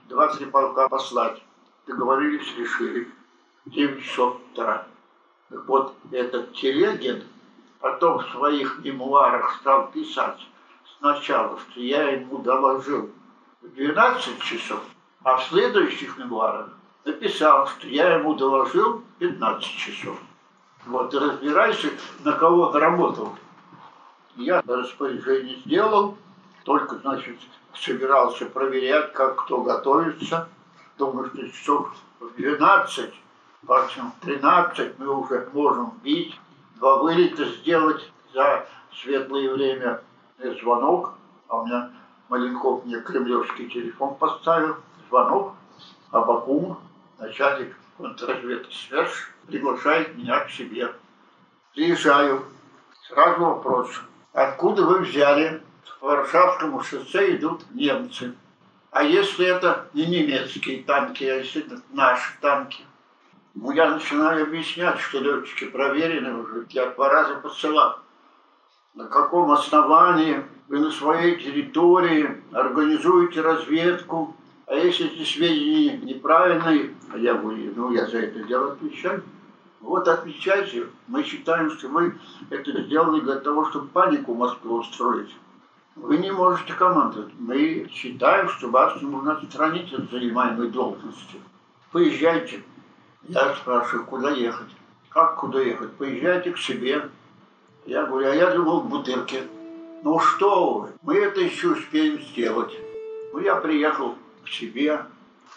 [0.08, 1.44] Два-три полка послать.
[1.86, 3.10] Договорились, решили.
[3.66, 4.88] 9 часов утра.
[5.50, 7.24] Вот, этот Телегин
[7.84, 10.40] потом в своих мемуарах стал писать
[11.00, 13.10] сначала, что я ему доложил
[13.62, 14.80] в 12 часов,
[15.22, 16.70] а в следующих мемуарах
[17.04, 20.18] написал, что я ему доложил 15 часов.
[20.86, 21.90] Вот, и разбирайся,
[22.24, 23.36] на кого он работал.
[24.38, 26.18] Я распоряжение сделал,
[26.64, 27.38] только, значит,
[27.76, 30.48] собирался проверять, как кто готовится.
[30.98, 33.14] Думаю, что часов в 12,
[33.64, 36.40] максимум в 13 мы уже можем бить
[36.92, 38.68] вылета сделать за
[39.02, 40.02] светлое время
[40.62, 41.14] звонок,
[41.48, 41.90] а у меня
[42.30, 44.78] Маленков мне кремлевский телефон поставил,
[45.10, 45.54] звонок,
[46.12, 46.80] Абакум,
[47.20, 50.94] начальник контрразведки СВЕРШ, приглашает меня к себе.
[51.74, 52.44] Приезжаю,
[53.08, 53.90] сразу вопрос,
[54.34, 55.62] откуда вы взяли,
[56.00, 58.36] по Варшавскому шоссе идут немцы.
[58.92, 62.84] А если это не немецкие танки, а если это наши танки?
[63.56, 68.00] Ну, я начинаю объяснять, что летчики проверены уже, я два раза посылал.
[68.96, 74.36] На каком основании вы на своей территории организуете разведку,
[74.66, 79.24] а если эти сведения неправильные, а я говорю, ну я за это дело отвечаю.
[79.82, 82.18] Вот отвечайте, мы считаем, что вы
[82.50, 85.36] это сделали для того, чтобы панику в Москву устроить.
[85.96, 87.34] Вы не можете командовать.
[87.38, 91.40] Мы считаем, что вас нужно отстранить от занимаемой должности.
[91.92, 92.64] Поезжайте.
[93.30, 94.70] Я спрашиваю, куда ехать?
[95.10, 95.94] Как куда ехать?
[95.94, 97.10] Поезжайте к себе.
[97.86, 99.44] Я говорю, а я думал в Бутырке.
[100.04, 102.74] Ну что вы, мы это еще успеем сделать.
[103.32, 105.06] Ну я приехал к себе,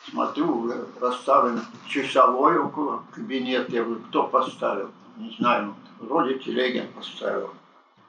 [0.08, 3.72] смотрю, расставлен часовой около кабинета.
[3.72, 4.90] Я говорю, кто поставил?
[5.16, 7.50] Не знаю, вроде Телегин поставил.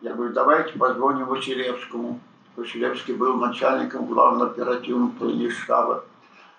[0.02, 2.20] Я говорю, давайте позвоним Василевскому.
[2.56, 6.04] Василевский был начальником главного оперативного штаба.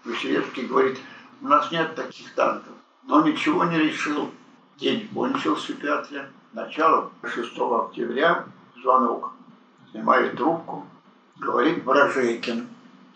[0.04, 0.98] Василевский говорит,
[1.40, 2.72] у нас нет таких танков
[3.08, 4.30] но ничего не решил.
[4.76, 6.28] День кончился пятля.
[6.52, 8.44] Начало 6 октября
[8.80, 9.32] звонок.
[9.90, 10.86] Снимает трубку.
[11.38, 12.68] Говорит Ворожейкин.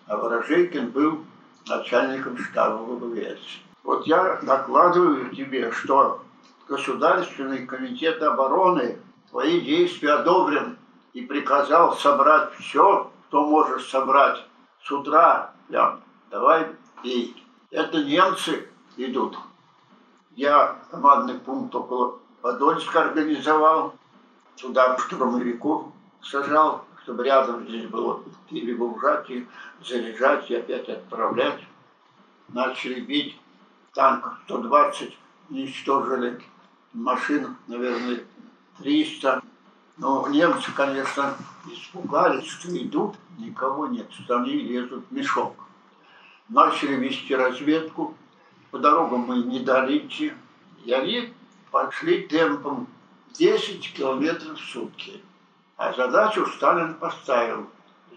[0.06, 1.22] А Ворожейкин был
[1.68, 3.38] начальником штаба ВВС.
[3.84, 6.24] Вот я докладываю тебе, что
[6.68, 8.98] Государственный комитет обороны
[9.30, 10.78] твои действия одобрен
[11.12, 14.42] и приказал собрать все, что можешь собрать
[14.82, 15.52] с утра.
[15.68, 16.00] Прям,
[16.30, 16.68] давай
[17.02, 17.36] пей.
[17.70, 19.36] Это немцы идут.
[20.36, 23.94] Я командный пункт около Подольска организовал,
[24.56, 25.88] туда штурмовиков
[26.22, 29.46] сажал, чтобы рядом здесь было перегружать и
[29.84, 31.60] заряжать и опять отправлять.
[32.48, 33.38] Начали бить
[33.92, 35.16] танк 120,
[35.50, 36.40] уничтожили
[36.92, 38.24] машин, наверное,
[38.78, 39.42] 300.
[39.98, 41.36] Но немцы, конечно,
[41.70, 45.54] испугались, что идут, никого нет, что они лезут в мешок.
[46.48, 48.16] Начали вести разведку,
[48.72, 50.32] по дорогам мы не идти.
[50.84, 51.32] И они
[51.70, 52.88] пошли темпом
[53.34, 55.20] 10 километров в сутки.
[55.76, 57.68] А задачу Сталин поставил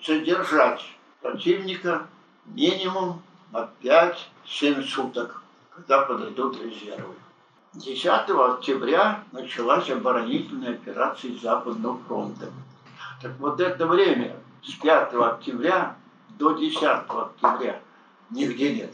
[0.03, 0.81] задержать
[1.21, 2.07] противника
[2.45, 5.43] минимум на 5-7 суток,
[5.75, 7.13] когда подойдут резервы.
[7.73, 12.49] 10 октября началась оборонительная операция Западного фронта.
[13.21, 15.97] Так вот это время с 5 октября
[16.29, 17.81] до 10 октября
[18.29, 18.91] нигде нет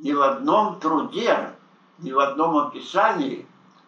[0.00, 1.54] ни в одном труде,
[1.98, 3.46] ни в одном описании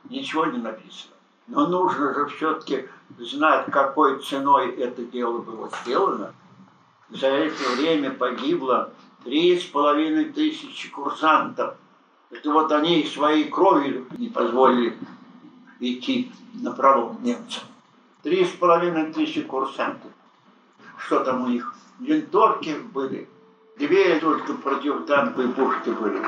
[0.09, 1.14] ничего не написано.
[1.46, 6.35] Но нужно же все-таки знать, какой ценой это дело было сделано.
[7.11, 8.92] За это время погибло
[9.25, 11.77] три с половиной тысячи курсантов.
[12.31, 14.96] Это вот они своей кровью не позволили
[15.81, 17.64] идти на пролом немцам.
[18.22, 20.11] Три с половиной тысячи курсантов.
[20.96, 21.75] Что там у них?
[21.98, 23.29] Винторки были,
[23.83, 26.21] Две только противотанковые пушки были.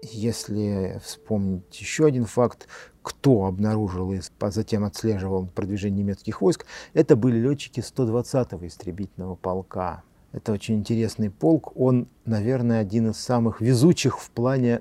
[0.00, 2.68] Если вспомнить еще один факт,
[3.02, 10.02] кто обнаружил и затем отслеживал продвижение немецких войск, это были летчики 120-го истребительного полка.
[10.32, 11.72] Это очень интересный полк.
[11.76, 14.80] Он, наверное, один из самых везучих в плане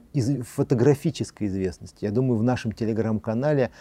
[0.56, 2.06] фотографической известности.
[2.06, 3.72] Я думаю, в нашем телеграм-канале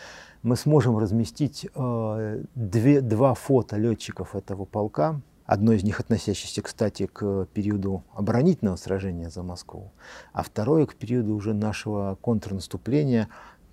[0.43, 5.21] мы сможем разместить э, две, два фото летчиков этого полка.
[5.47, 9.93] Одно из них относящееся, кстати, к периоду оборонительного сражения за Москву,
[10.33, 13.29] а второе к периоду уже нашего контрнаступления,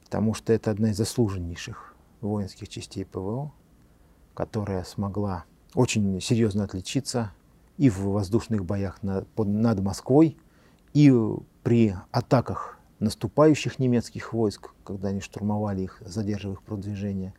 [0.05, 3.51] потому что это одна из заслуженнейших воинских частей ПВО,
[4.35, 7.31] которая смогла очень серьезно отличиться
[7.77, 10.37] и в воздушных боях над, над Москвой,
[10.93, 11.11] и
[11.63, 17.33] при атаках наступающих немецких войск, когда они штурмовали их, задерживая их продвижение,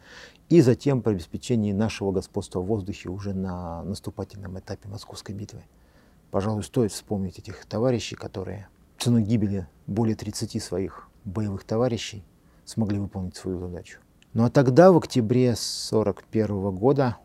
[0.48, 5.62] и затем при обеспечении нашего господства в воздухе уже на наступательном этапе Московской битвы.
[6.30, 12.24] Пожалуй, стоит вспомнить этих товарищей, которые ценой гибели более 30 своих боевых товарищей
[12.64, 14.00] смогли выполнить свою задачу.
[14.32, 17.18] Ну а тогда, в октябре 1941 года,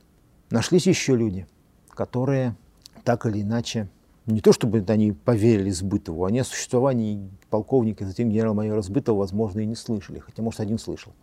[0.50, 1.48] нашлись еще люди,
[1.90, 2.56] которые
[3.04, 3.90] так или иначе,
[4.26, 9.66] не то чтобы они поверили Сбытову, они о существовании полковника, затем генерал-майора Сбытова, возможно, и
[9.66, 11.14] не слышали, хотя, может, один слышал.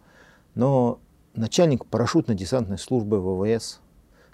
[0.55, 0.99] Но
[1.37, 3.81] начальник парашютно-десантной службы ВВС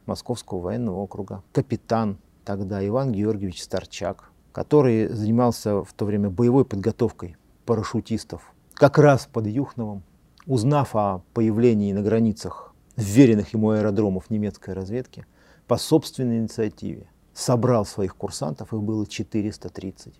[0.06, 7.36] Московского военного округа, капитан тогда Иван Георгиевич Старчак, который занимался в то время боевой подготовкой
[7.66, 10.02] парашютистов, как раз под Юхновым,
[10.46, 15.26] узнав о появлении на границах вверенных ему аэродромов немецкой разведки,
[15.66, 20.14] по собственной инициативе собрал своих курсантов, их было 430,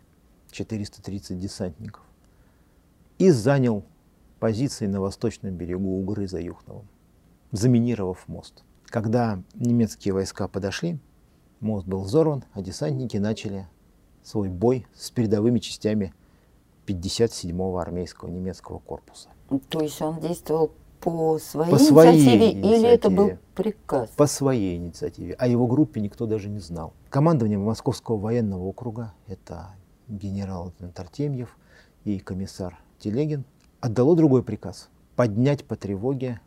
[0.51, 2.03] 430 десантников,
[3.19, 3.85] и занял
[4.43, 6.89] позиции на восточном берегу Угры за Юхновым,
[7.53, 8.65] заминировав мост.
[8.87, 10.99] Когда немецкие войска подошли,
[11.61, 13.69] мост был взорван, а десантники начали
[14.25, 16.13] свой бой с передовыми частями
[16.89, 19.29] 57-го армейского немецкого корпуса.
[19.69, 24.11] То есть он действовал по своей, по своей инициативе, инициативе или это был приказ?
[24.17, 25.35] По своей инициативе.
[25.35, 26.95] О его группе никто даже не знал.
[27.11, 29.77] Командование Московского военного округа, это
[30.09, 31.57] генерал Артемьев
[32.03, 33.45] и комиссар Телегин,
[33.83, 36.41] отдало другой приказ– поднять по тревоге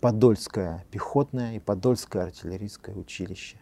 [0.00, 3.58] Подольское пехотное и Подольское артиллерийское училище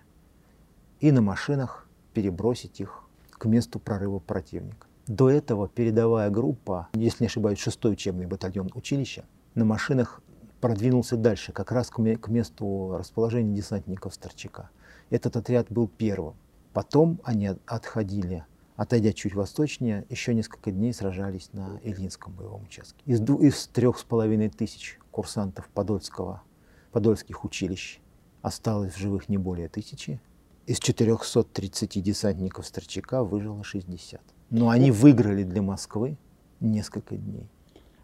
[1.01, 4.87] и на машинах перебросить их к месту прорыва противника.
[5.09, 9.25] До этого передовая группа, если не ошибаюсь, 6 учебный батальон училища,
[9.57, 10.23] на машинах
[10.61, 14.71] продвинулся дальше, как раз к месту расположения десантников Старчака.
[15.11, 16.35] Этот отряд был первым.
[16.73, 18.45] Потом они отходили
[18.77, 23.03] Отойдя чуть восточнее, еще несколько дней сражались на Ильинском боевом участке.
[23.05, 26.43] Из, из трех с половиной тысяч курсантов Подольского,
[26.91, 28.01] Подольских училищ
[28.41, 30.21] осталось в живых не более тысячи.
[30.67, 34.21] Из 430 десантников Старчака выжило 60.
[34.51, 36.17] Но они выиграли для Москвы
[36.61, 37.49] несколько дней.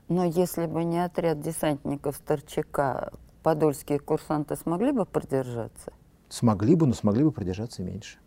[0.09, 5.93] Но если бы не отряд десантников Старчака, подольские курсанты смогли бы продержаться?
[6.29, 8.19] Смогли бы, но смогли бы продержаться меньше.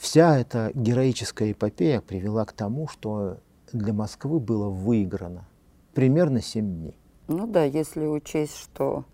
[0.00, 3.36] Вся эта героическая эпопея привела к тому, что
[3.70, 5.46] для Москвы было выиграно
[5.92, 6.96] примерно 7 дней.
[7.28, 9.04] Ну да, если учесть, что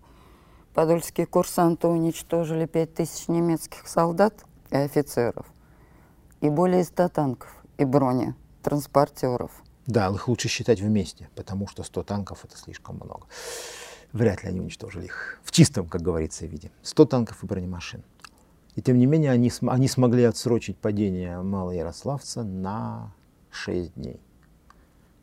[0.73, 5.45] подольские курсанты уничтожили 5000 немецких солдат и офицеров,
[6.39, 9.51] и более 100 танков и брони, транспортеров.
[9.87, 13.27] Да, их лучше считать вместе, потому что 100 танков это слишком много.
[14.13, 16.71] Вряд ли они уничтожили их в чистом, как говорится, виде.
[16.81, 18.05] 100 танков и бронемашин.
[18.77, 23.11] И тем не менее они, они смогли отсрочить падение Малоярославца на
[23.49, 24.21] 6 дней.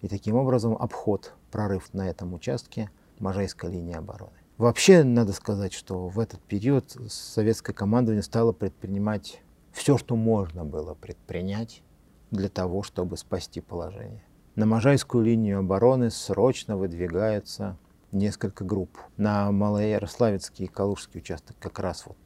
[0.03, 2.91] И таким образом обход, прорыв на этом участке
[3.21, 4.33] Можайской линии обороны.
[4.59, 9.41] Вообще, надо сказать, что в этот период советское командование стало предпринимать
[9.71, 11.85] все, что можно было предпринять
[12.33, 14.25] для того, чтобы спасти положение.
[14.57, 17.79] На Можайскую линию обороны срочно выдвигается
[18.11, 18.99] несколько групп.
[19.17, 22.17] На Малоярославецкий и Калужский участок как раз вот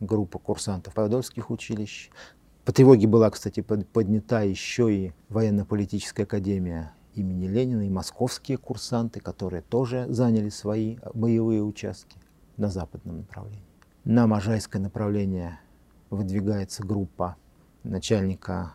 [0.00, 2.10] группа курсантов Подольских училищ.
[2.64, 9.62] По тревоге была, кстати, поднята еще и военно-политическая академия имени Ленина и московские курсанты, которые
[9.62, 12.18] тоже заняли свои боевые участки
[12.56, 13.64] на западном направлении.
[14.04, 15.60] На Можайское направление
[16.10, 17.36] выдвигается группа
[17.82, 18.74] начальника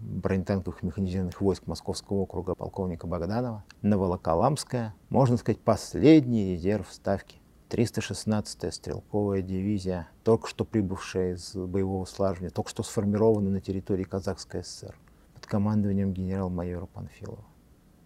[0.00, 3.64] бронетанковых механизированных войск Московского округа полковника Богданова.
[3.82, 7.36] На Волоколамское, можно сказать, последний резерв ставки
[7.68, 14.62] 316-я стрелковая дивизия, только что прибывшая из боевого слаживания, только что сформирована на территории Казахской
[14.62, 14.96] ССР
[15.34, 17.44] под командованием генерал-майора Панфилова.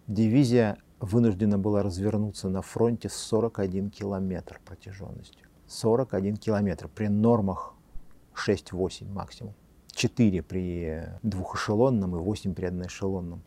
[0.07, 5.47] Дивизия вынуждена была развернуться на фронте с 41 километр протяженностью.
[5.67, 7.75] 41 километр при нормах
[8.33, 9.53] 6-8 максимум.
[9.93, 13.43] 4 при двухэшелонном и 8 при одноэшелонном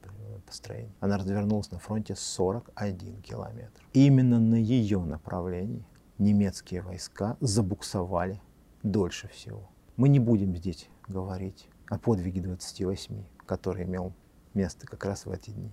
[0.46, 0.92] построении.
[1.00, 3.82] Она развернулась на фронте 41 километр.
[3.92, 5.84] Именно на ее направлении
[6.18, 8.40] немецкие войска забуксовали
[8.82, 9.68] дольше всего.
[9.96, 14.12] Мы не будем здесь говорить о подвиге 28, который имел
[14.54, 15.72] место как раз в эти дни.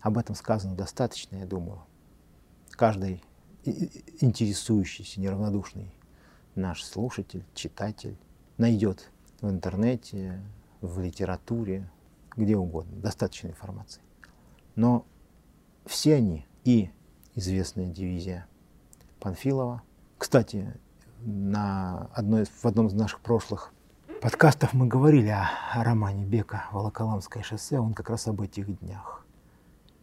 [0.00, 1.82] Об этом сказано достаточно, я думаю.
[2.70, 3.22] Каждый
[3.64, 5.92] интересующийся, неравнодушный
[6.54, 8.16] наш слушатель, читатель
[8.56, 9.10] найдет
[9.40, 10.42] в интернете,
[10.80, 11.90] в литературе,
[12.36, 14.02] где угодно, достаточно информации.
[14.76, 15.06] Но
[15.86, 16.90] все они и
[17.34, 18.46] известная дивизия
[19.20, 19.82] Панфилова.
[20.16, 20.74] Кстати,
[21.20, 23.72] на одной, в одном из наших прошлых
[24.22, 29.24] подкастов мы говорили о, о романе Бека «Волоколамское шоссе», он как раз об этих днях.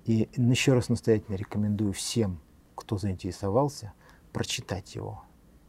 [0.06, 2.40] И еще раз настоятельно рекомендую всем,
[2.76, 3.94] кто заинтересовался,
[4.32, 5.24] прочитать его.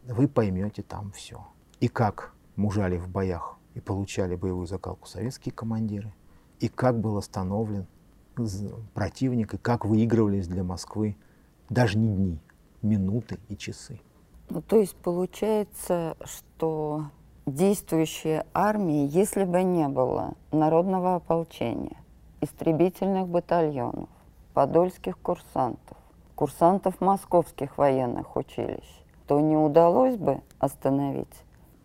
[0.05, 1.47] Вы поймете там все.
[1.81, 6.13] И как мужали в боях и получали боевую закалку советские командиры,
[6.61, 7.87] и как был остановлен
[8.95, 11.17] противник, и как выигрывались для Москвы
[11.71, 12.41] даже не дни,
[12.83, 14.01] минуты и часы.
[14.49, 17.07] Ну, то есть получается, что
[17.47, 21.97] действующие армии, если бы не было народного ополчения,
[22.41, 24.09] истребительных батальонов,
[24.55, 25.97] подольских курсантов,
[26.35, 28.85] курсантов московских военных училищ,
[29.27, 31.27] то не удалось бы остановить?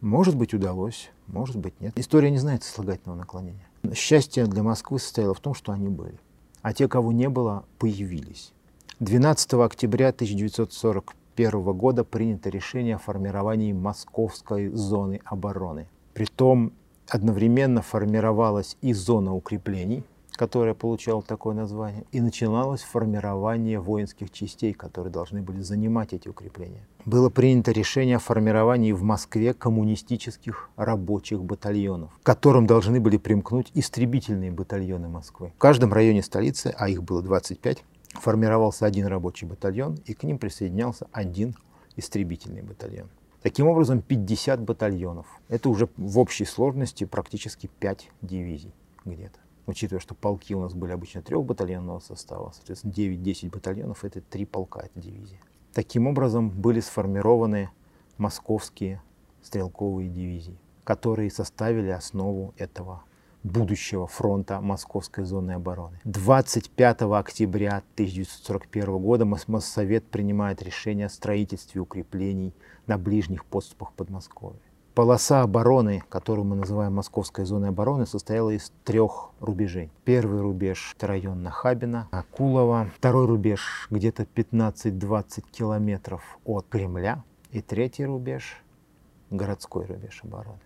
[0.01, 1.97] Может быть, удалось, может быть, нет.
[1.97, 3.67] История не знает сослагательного наклонения.
[3.93, 6.19] Счастье для Москвы состояло в том, что они были.
[6.61, 8.53] А те, кого не было, появились.
[9.01, 15.87] 12 октября 1940 1941 года принято решение о формировании Московской зоны обороны.
[16.13, 16.73] Притом
[17.09, 25.11] одновременно формировалась и зона укреплений, которая получала такое название, и начиналось формирование воинских частей, которые
[25.11, 26.85] должны были занимать эти укрепления.
[27.05, 33.71] Было принято решение о формировании в Москве коммунистических рабочих батальонов, к которым должны были примкнуть
[33.73, 35.53] истребительные батальоны Москвы.
[35.55, 37.83] В каждом районе столицы, а их было 25,
[38.13, 41.55] формировался один рабочий батальон, и к ним присоединялся один
[41.95, 43.09] истребительный батальон.
[43.41, 45.25] Таким образом, 50 батальонов.
[45.49, 49.39] Это уже в общей сложности практически 5 дивизий где-то.
[49.65, 54.81] Учитывая, что полки у нас были обычно трехбатальонного состава, соответственно, 9-10 батальонов— это три полка,
[54.81, 55.39] это дивизия.
[55.73, 57.69] Таким образом, были сформированы
[58.17, 59.01] московские
[59.41, 63.03] стрелковые дивизии, которые составили основу этого
[63.43, 65.99] будущего фронта Московской зоны обороны.
[66.03, 72.53] 25 октября 1941 года Моссовет принимает решение о строительстве укреплений
[72.87, 74.59] на ближних подступах Подмосковья.
[74.93, 79.89] Полоса обороны, которую мы называем Московской зоной обороны, состояла из трех рубежей.
[80.03, 82.89] Первый рубеж– это район Нахабина, Акулова.
[82.97, 87.23] Второй рубеж– где-то 15-20 километров от Кремля.
[87.51, 88.61] И третий рубеж–
[89.29, 90.59] городской рубеж обороны.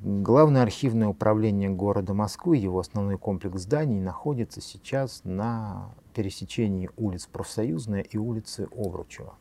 [0.00, 8.00] Главное архивное управление города Москвы, его основной комплекс зданий, находится сейчас на пересечении улиц Профсоюзная
[8.00, 9.34] и улицы Овручева.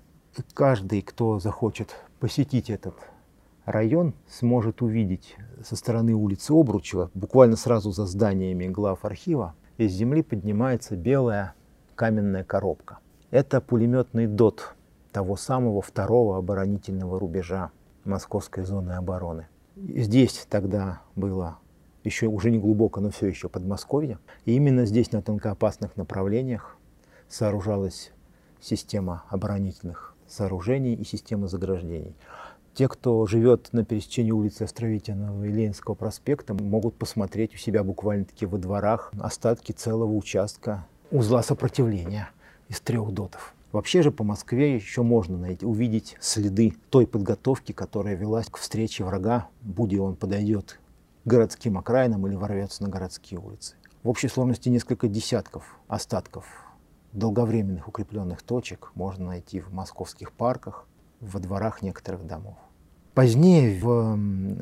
[0.53, 2.95] каждый, кто захочет посетить этот
[3.63, 10.21] район, сможет увидеть со стороны улицы Обручева, буквально сразу за зданиями глав архива, из земли
[10.21, 11.53] поднимается белая
[11.95, 12.97] каменная коробка.
[13.29, 14.75] Это пулеметный ДОТ
[15.13, 17.71] того самого второго оборонительного рубежа
[18.03, 19.47] Московской зоны обороны.
[19.87, 21.57] Здесь тогда было
[22.03, 24.19] еще уже не глубоко, но все еще Подмосковье.
[24.45, 26.77] И именно здесь, на тонкоопасных направлениях,
[27.27, 28.11] сооружалась
[28.59, 32.15] система оборонительных сооружений и система заграждений.
[32.73, 38.45] Те, кто живет на пересечении улицы Островитинова и Ленинского проспекта, могут посмотреть у себя буквально-таки
[38.45, 42.29] во дворах остатки целого участка узла сопротивления
[42.69, 43.53] из трех дотов.
[43.71, 49.03] Вообще же по Москве еще можно найти, увидеть следы той подготовки, которая велась к встрече
[49.05, 50.79] врага, будь он подойдет
[51.23, 53.75] к городским окраинам или ворвется на городские улицы.
[54.03, 56.45] В общей сложности несколько десятков остатков
[57.13, 60.87] долговременных укрепленных точек можно найти в московских парках,
[61.19, 62.57] во дворах некоторых домов.
[63.13, 64.17] Позднее, в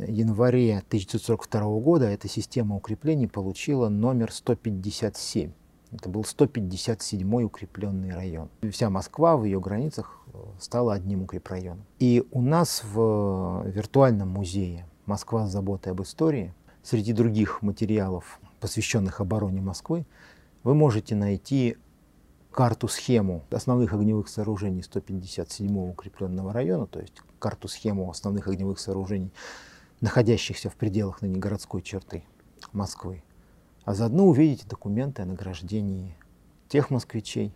[0.07, 5.51] январе 1942 года, эта система укреплений получила номер 157.
[5.91, 8.49] Это был 157-й укрепленный район.
[8.71, 11.83] Вся Москва в ее границах э, стала одним укрепрайоном.
[11.97, 19.19] И у нас в виртуальном музее «Москва с заботой об истории» среди других материалов, посвященных
[19.19, 20.05] обороне Москвы,
[20.63, 21.77] вы можете найти
[22.51, 29.31] карту-схему основных огневых сооружений 157-го укрепленного района, то есть карту-схему основных огневых сооружений,
[30.01, 32.23] находящихся в пределах ныне городской черты
[32.73, 33.23] Москвы
[33.89, 36.15] а заодно увидите документы о награждении
[36.67, 37.55] тех москвичей,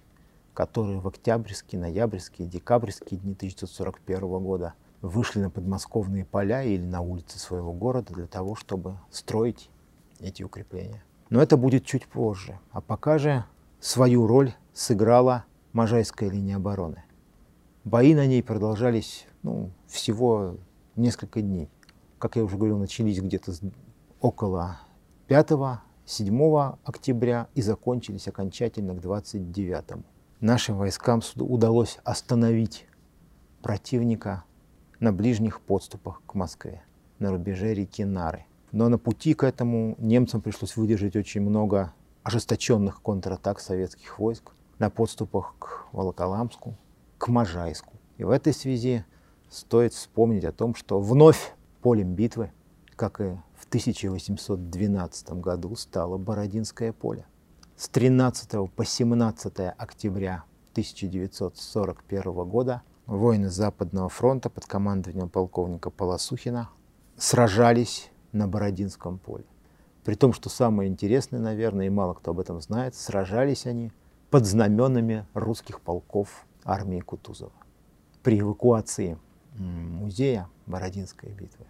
[0.56, 4.74] которые в октябрьские, ноябрьские, декабрьские дни 1941 года
[5.04, 9.70] вышли на подмосковные поля или на улицы своего города для того, чтобы строить
[10.20, 11.04] эти укрепления.
[11.30, 12.60] Но это будет чуть позже.
[12.72, 13.46] А пока же
[13.80, 17.04] свою роль сыграла Можайская линия обороны.
[17.84, 20.58] Бои на ней продолжались ну, всего
[20.96, 21.70] несколько дней.
[22.18, 23.54] Как я уже говорил, начались где-то
[24.20, 24.80] около
[26.06, 30.04] 5-7 октября и закончились окончательно к 29.
[30.42, 32.88] Нашим войскам удалось остановить
[33.62, 34.44] противника
[35.00, 36.84] на ближних подступах к Москве,
[37.20, 38.46] на рубеже реки Нары.
[38.72, 41.94] Но на пути к этому немцам пришлось выдержать очень много
[42.24, 46.76] ожесточенных контратак советских войск на подступах к Волоколамску,
[47.18, 47.94] к Можайску.
[48.18, 49.06] И в этой связи
[49.50, 52.52] стоит вспомнить о том, что вновь полем битвы,
[52.96, 53.38] как и
[53.74, 57.26] 1812 году, стало Бородинское поле.
[57.76, 60.44] С 13 по 17 октября
[60.74, 66.70] 1941 года воины Западного фронта под командованием полковника Полосухина
[67.18, 69.46] сражались на Бородинском поле.
[70.04, 73.92] При том, что самое интересное, наверное, и мало кто об этом знает, сражались они
[74.30, 77.52] под знаменами русских полков армии Кутузова.
[78.22, 79.18] При эвакуации
[79.58, 81.66] музея Бородинской битвы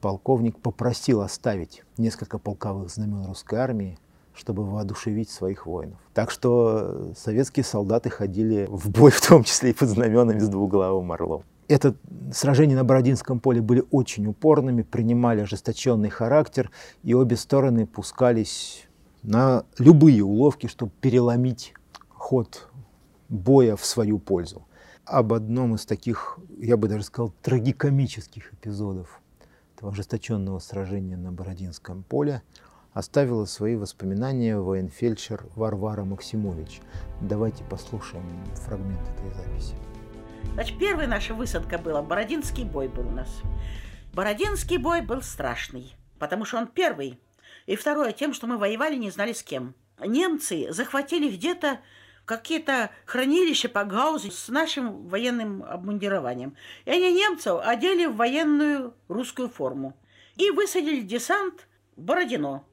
[0.00, 3.98] полковник попросил оставить несколько полковых знамен русской армии
[4.32, 5.98] чтобы воодушевить своих воинов.
[6.14, 11.12] Так что советские солдаты ходили в бой, в том числе и под знаменами с двуглавым
[11.12, 11.42] орлом.
[11.68, 11.94] Это
[12.32, 16.70] сражения на Бородинском поле были очень упорными, принимали ожесточенный характер,
[17.04, 18.88] и обе стороны пускались
[19.22, 21.74] на любые уловки, чтобы переломить
[22.08, 22.68] ход
[23.28, 24.66] боя в свою пользу.
[25.04, 29.19] Об одном из таких, я бы даже сказал, трагикомических эпизодов
[29.80, 32.42] этого ожесточенного сражения на Бородинском поле–
[32.92, 36.80] оставила свои воспоминания военфельдшер Варвара Максимович.
[37.20, 38.24] Давайте послушаем
[38.54, 39.74] фрагмент этой записи.
[40.54, 43.28] Значит, первая наша высадка была, Бородинский бой был у нас.
[44.12, 47.20] Бородинский бой был страшный, потому что он первый.
[47.66, 49.74] И второе, тем, что мы воевали, не знали с кем.
[50.04, 51.78] Немцы захватили где-то
[52.24, 56.56] какие-то хранилища по Гаузу с нашим военным обмундированием.
[56.84, 59.96] И они немцев одели в военную русскую форму.
[60.36, 61.66] И высадили десант
[61.96, 62.64] в Бородино.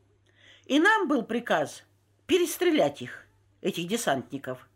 [0.65, 1.83] И нам был приказ
[2.25, 3.25] перестрелять их,
[3.61, 4.67] этих десантников.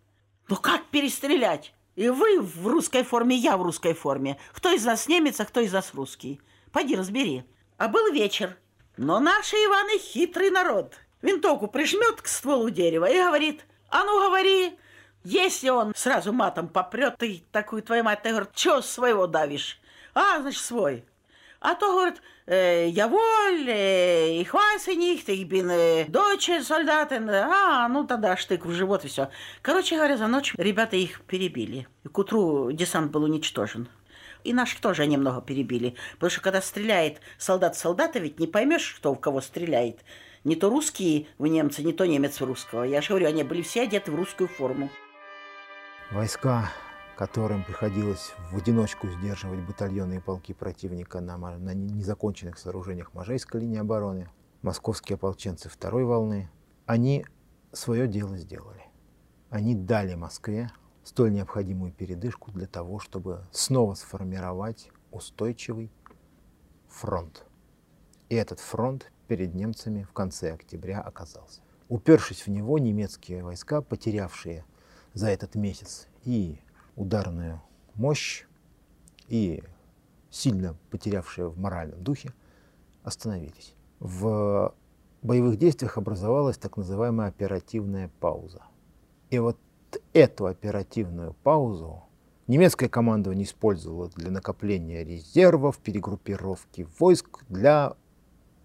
[0.47, 1.73] Ну как перестрелять?
[1.95, 4.37] И вы в русской форме, я в русской форме.
[4.53, 6.41] Кто из нас немец, а кто из нас русский?
[6.71, 7.43] Пойди разбери.
[7.77, 8.57] А был вечер.
[8.97, 10.95] Но наши Иваны хитрый народ.
[11.21, 14.77] Винтовку прижмет к стволу дерева и говорит, а ну говори,
[15.23, 19.79] если он сразу матом попрет, ты такую твою мать, ты говорит, что своего давишь?
[20.13, 21.05] А, значит, свой.
[21.59, 27.29] А то, говорит, äh, jawohl, äh, ich weiß nicht, ich bin äh, deutsche Soldaten.
[27.29, 29.29] А, ну тогда штык в живот и все.
[29.61, 31.87] Короче говоря, за ночь ребята их перебили.
[32.03, 33.89] И к утру десант был уничтожен.
[34.43, 35.95] И наших тоже немного перебили.
[36.13, 39.99] Потому что когда стреляет солдат солдата, ведь не поймешь, кто в кого стреляет.
[40.43, 42.83] Не то русские в немца, не то немец в русского.
[42.83, 44.89] Я же говорю, они были все одеты в русскую форму.
[46.11, 46.71] Войска
[47.21, 53.77] которым приходилось в одиночку сдерживать батальоны и полки противника на, на незаконченных сооружениях Можайской линии
[53.77, 54.27] обороны,
[54.63, 56.49] московские ополченцы второй волны,
[56.87, 57.23] они
[57.73, 58.85] свое дело сделали.
[59.51, 60.71] Они дали Москве
[61.03, 65.91] столь необходимую передышку для того, чтобы снова сформировать устойчивый
[66.87, 67.45] фронт.
[68.29, 71.61] И этот фронт перед немцами в конце октября оказался.
[71.87, 74.65] Упершись в него, немецкие войска, потерявшие
[75.13, 76.59] за этот месяц и
[76.97, 77.61] ударную
[77.93, 78.43] мощь
[79.29, 79.63] и
[80.29, 82.33] сильно потерявшие в моральном духе,
[83.03, 83.73] остановились.
[84.01, 84.75] В
[85.21, 88.63] боевых действиях образовалась так называемая оперативная пауза.
[89.29, 89.57] И вот
[90.11, 92.03] эту оперативную паузу
[92.47, 97.95] немецкое командование использовало для накопления резервов, перегруппировки войск для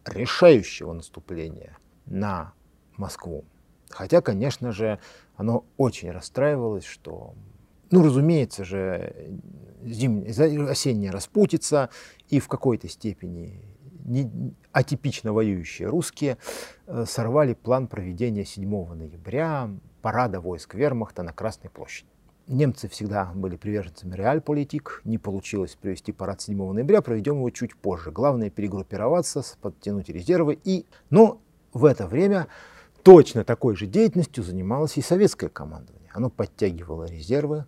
[0.06, 1.76] решающего наступления
[2.06, 2.52] на
[2.96, 3.44] Москву.
[3.90, 4.98] Хотя, конечно же,
[5.36, 7.34] оно очень расстраивалось, что
[7.90, 9.14] ну, разумеется же,
[9.84, 11.90] зимняя, осенняя распутица
[12.28, 13.62] и в какой-то степени
[14.04, 16.38] не, атипично воюющие русские
[16.86, 19.70] э, сорвали план проведения 7 ноября
[20.02, 22.08] парада войск вермахта на Красной площади.
[22.48, 25.00] Немцы всегда были приверженцами реальполитик.
[25.04, 28.12] Не получилось провести парад 7 ноября, проведем его чуть позже.
[28.12, 30.56] Главное перегруппироваться, подтянуть резервы.
[30.62, 30.86] И...
[31.10, 31.40] Но
[31.72, 32.46] в это время
[33.02, 36.08] точно такой же деятельностью занималось и советское командование.
[36.14, 37.66] Оно подтягивало резервы,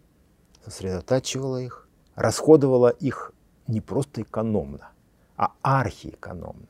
[0.64, 3.32] сосредотачивала их, расходовала их
[3.66, 4.92] не просто экономно,
[5.36, 6.68] а архиэкономно.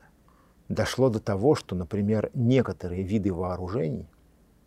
[0.67, 4.07] Дошло до того, что, например, некоторые виды вооружений,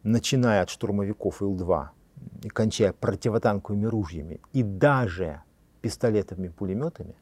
[0.04, 2.01] начиная от штурмовиков Ил-2 и
[2.52, 5.42] кончая противотанковыми ружьями, и даже
[5.80, 7.16] пистолетами пулеметами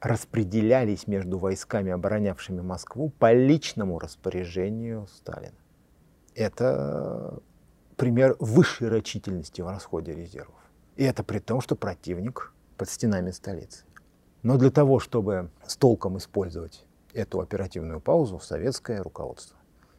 [0.00, 5.56] распределялись между войсками, оборонявшими Москву, по личному распоряжению Сталина.
[6.34, 7.40] Это
[7.96, 10.54] пример высшей рачительности в расходе резервов.
[10.96, 13.84] И это при том, что противник под стенами столицы.
[14.42, 19.56] Но для того, чтобы с толком использовать эту оперативную паузу, советское руководство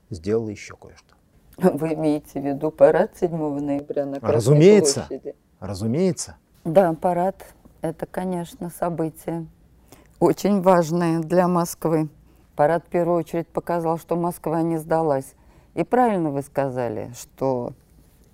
[0.09, 1.16] сделало еще кое-что.
[1.58, 5.05] Вы имеете в виду парад 7 ноября на Красной Разумеется.
[5.08, 5.36] площади?
[5.60, 6.38] Разумеется.
[6.64, 7.47] Да, парад–
[7.82, 9.47] это, конечно, событие
[10.20, 12.10] очень важное для Москвы.
[12.55, 15.36] Парад в первую очередь показал, что Москва не сдалась.
[15.74, 17.74] И правильно вы сказали, что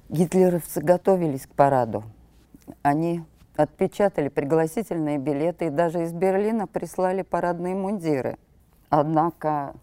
[0.09, 2.03] гитлеровцы готовились к параду.
[2.82, 3.24] Они
[3.55, 8.38] отпечатали пригласительные билеты и даже из Берлина прислали парадные мундиры.
[8.89, 9.74] Однако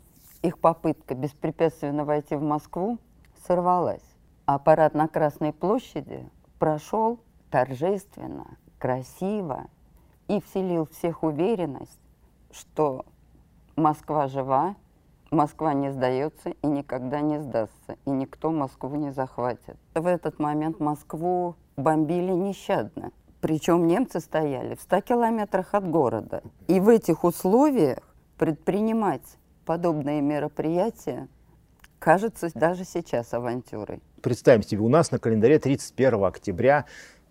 [0.42, 2.98] их попытка беспрепятственно войти в Москву
[3.46, 4.04] сорвалась.
[4.46, 6.28] А парад на Красной площади
[6.58, 7.20] прошел
[7.50, 9.66] торжественно, красиво
[10.28, 12.00] и вселил всех уверенность,
[12.50, 13.04] что
[13.76, 14.76] Москва жива,
[15.30, 19.76] Москва не сдается и никогда не сдастся, и никто Москву не захватит.
[19.94, 23.12] В этот момент Москву бомбили нещадно.
[23.40, 26.42] Причем немцы стояли в 100 километрах от города.
[26.66, 28.00] И в этих условиях
[28.36, 31.28] предпринимать подобные мероприятия
[32.00, 34.00] кажется даже сейчас авантюрой.
[34.20, 36.86] Представим себе, у нас на календаре 31 октября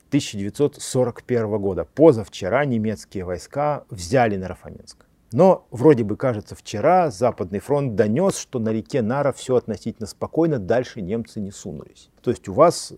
[0.08, 1.84] 1941 года.
[1.84, 5.06] Позавчера немецкие войска взяли Нарафаминск.
[5.32, 10.58] Но вроде бы, кажется, вчера Западный фронт донес, что на реке Нара все относительно спокойно,
[10.58, 12.10] дальше немцы не сунулись.
[12.22, 12.94] То есть у вас,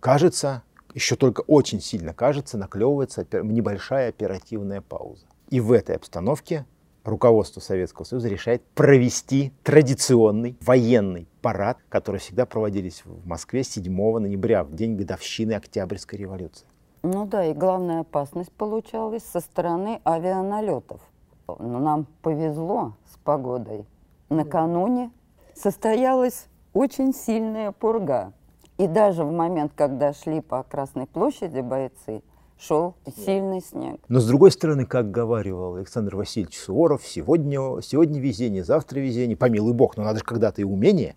[0.00, 0.62] кажется,
[0.94, 5.26] еще только очень сильно кажется, наклевывается небольшая оперативная пауза.
[5.50, 6.64] И в этой обстановке
[7.04, 14.64] руководство Советского Союза решает провести традиционный военный парад, который всегда проводились в Москве 7 ноября,
[14.64, 16.66] в день годовщины Октябрьской революции.
[17.02, 21.00] Ну да, и главная опасность получалась со стороны авианалетов.
[21.46, 23.84] Но нам повезло с погодой.
[24.30, 25.10] Накануне
[25.54, 28.32] состоялась очень сильная пурга.
[28.78, 32.22] И даже в момент, когда шли по Красной площади бойцы,
[32.58, 32.94] шел
[33.24, 34.00] сильный снег.
[34.08, 39.72] Но с другой стороны, как говаривал Александр Васильевич Суворов, сегодня, сегодня везение, завтра везение, помилуй
[39.72, 41.16] бог, но надо же когда-то и умение.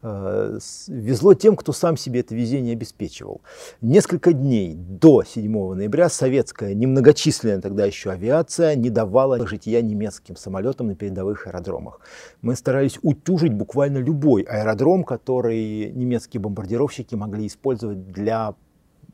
[0.00, 3.40] Э, везло тем, кто сам себе это везение обеспечивал.
[3.80, 10.88] Несколько дней до 7 ноября советская, немногочисленная тогда еще авиация не давала жития немецким самолетам
[10.88, 12.00] на передовых аэродромах.
[12.42, 18.54] Мы старались утюжить буквально любой аэродром, который немецкие бомбардировщики могли использовать для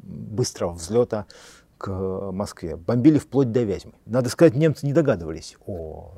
[0.07, 1.27] быстрого взлета
[1.79, 1.91] к
[2.33, 2.77] Москве.
[2.77, 3.93] Бомбили вплоть до Вязьмы.
[4.07, 6.13] Надо сказать, немцы не догадывались о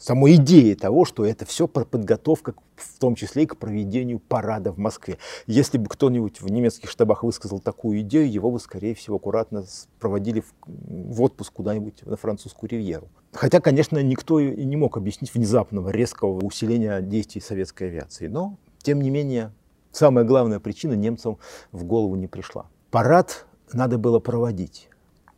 [0.00, 4.78] самой идее того, что это все подготовка, в том числе и к проведению парада в
[4.78, 5.18] Москве.
[5.46, 9.64] Если бы кто-нибудь в немецких штабах высказал такую идею, его бы, скорее всего, аккуратно
[10.00, 13.08] проводили в, в отпуск куда-нибудь на французскую ривьеру.
[13.32, 18.26] Хотя, конечно, никто и не мог объяснить внезапного резкого усиления действий советской авиации.
[18.26, 19.52] Но, тем не менее,
[19.92, 21.38] самая главная причина немцам
[21.72, 22.66] в голову не пришла.
[22.90, 24.88] Парад надо было проводить.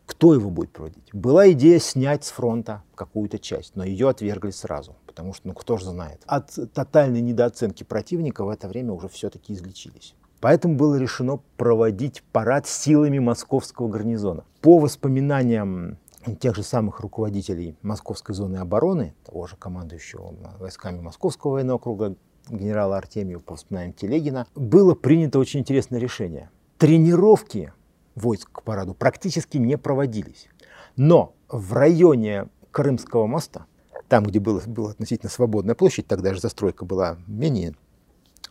[0.07, 1.07] Кто его будет проводить?
[1.13, 5.77] Была идея снять с фронта какую-то часть, но ее отвергли сразу, потому что, ну, кто
[5.77, 6.23] же знает.
[6.25, 10.15] От тотальной недооценки противника в это время уже все-таки излечились.
[10.41, 14.45] Поэтому было решено проводить парад силами московского гарнизона.
[14.61, 15.99] По воспоминаниям
[16.39, 22.15] тех же самых руководителей Московской зоны обороны, того же командующего войсками Московского военного округа
[22.49, 26.49] генерала Артемьева, по воспоминаниям Телегина, было принято очень интересное решение–
[26.83, 27.71] тренировки
[28.13, 30.49] войск к параду практически не проводились.
[30.97, 33.67] Но в районе Крымского моста,
[34.09, 37.73] там, где была, была относительно свободная площадь, тогда же застройка была менее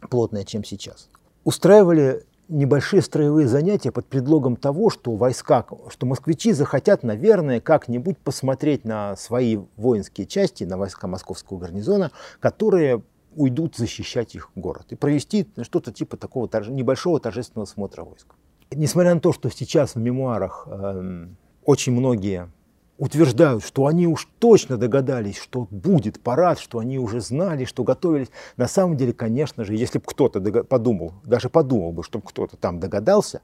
[0.08, 1.10] плотная, чем сейчас,
[1.44, 8.86] устраивали небольшие строевые занятия под предлогом того, что войска, что москвичи захотят, наверное, как-нибудь посмотреть
[8.86, 13.02] на свои воинские части, на войска московского гарнизона, которые
[13.36, 16.68] уйдут защищать их город и провести что-то типа такого торж...
[16.68, 18.34] небольшого торжественного смотра войск.
[18.70, 21.26] Несмотря на то, что сейчас в мемуарах э,
[21.64, 22.50] очень многие
[22.98, 28.28] утверждают, что они уж точно догадались, что будет парад, что они уже знали, что готовились.
[28.56, 32.78] На самом деле, конечно же, если бы кто-то подумал, даже подумал бы, чтобы кто-то там
[32.80, 33.42] догадался,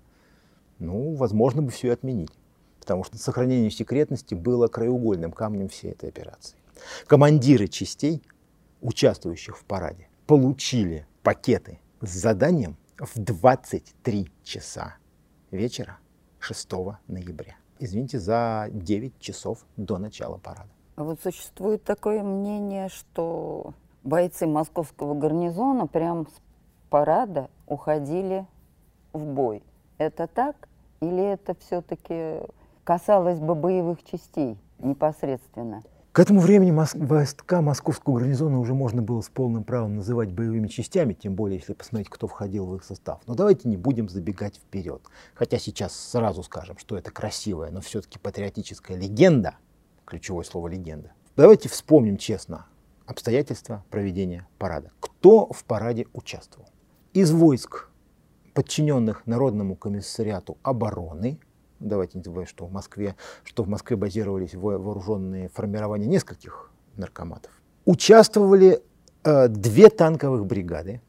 [0.79, 2.31] ну, возможно бы все отменить.
[2.79, 6.57] Потому что сохранение секретности было краеугольным камнем всей этой операции.
[7.07, 8.23] Командиры частей
[8.81, 14.97] участвующих в параде получили пакеты с заданием в 23 часа
[15.51, 15.99] вечера
[16.41, 16.73] 6
[17.07, 17.57] ноября.
[17.79, 20.71] Извините, за 9 часов до начала парада.
[20.97, 26.41] А вот существует такое мнение, что бойцы московского гарнизона прям с
[26.91, 28.47] парада уходили
[29.13, 29.63] в бой.
[29.99, 30.69] Это так?
[31.01, 32.41] Или это все-таки
[32.83, 35.83] касалось бы боевых частей непосредственно.
[36.19, 40.67] К этому времени мос- войска московского гарнизона уже можно было с полным правом называть боевыми
[40.67, 43.21] частями, тем более если посмотреть, кто входил в их состав.
[43.29, 45.01] Но давайте не будем забегать вперед.
[45.35, 49.59] Хотя сейчас сразу скажем, что это красивая, но все-таки патриотическая легенда,
[50.05, 51.13] ключевое слово легенда.
[51.37, 52.67] Давайте вспомним честно
[53.07, 54.91] обстоятельства проведения парада.
[54.99, 56.69] Кто в параде участвовал?
[57.13, 57.91] Из войск,
[58.55, 61.39] подчиненных Народному комиссариату обороны,
[61.81, 63.15] давайте не забывать, что в Москве,
[63.45, 67.53] что в Москве базировались во- вооруженные формирования нескольких наркоматов.
[67.85, 68.83] Участвовали
[69.25, 71.01] э, две танковых бригады,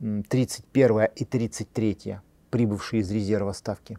[0.00, 2.20] м, 31 и 33,
[2.50, 3.98] прибывшие из резерва ставки,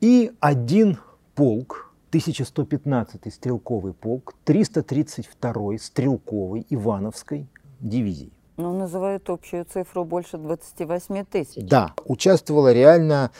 [0.00, 0.98] и один
[1.34, 7.46] полк, 1115 стрелковый полк, 332 стрелковой Ивановской
[7.80, 8.32] дивизии.
[8.56, 11.62] Ну, называют общую цифру больше 28 тысяч.
[11.68, 13.30] Да, участвовало реально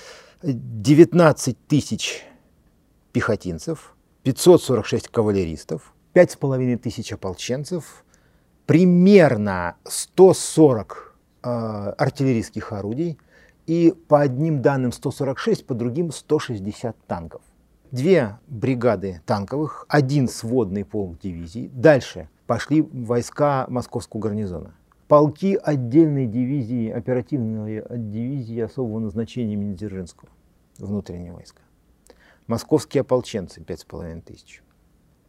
[0.43, 2.24] 19 тысяч
[3.12, 8.05] пехотинцев, 546 кавалеристов, 5,5 тысяч ополченцев,
[8.66, 13.18] примерно 140 э, артиллерийских орудий
[13.66, 17.43] и по одним данным 146, по другим 160 танков.
[17.91, 21.68] Две бригады танковых, один сводный полк дивизии.
[21.72, 24.74] Дальше пошли войска московского гарнизона.
[25.09, 29.75] Полки отдельной дивизии, оперативной дивизии особого назначения имени
[30.79, 31.63] внутренние войска.
[32.47, 34.63] Московские ополченцы, 5,5 тысяч.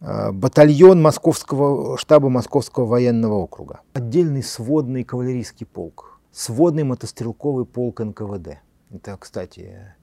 [0.02, 3.82] А, Батальон московского штаба Московского военного округа.
[3.94, 6.20] Отдельный сводный кавалерийский полк.
[6.32, 8.60] Сводный мотострелковый полк НКВД.
[8.92, 9.94] Это, кстати,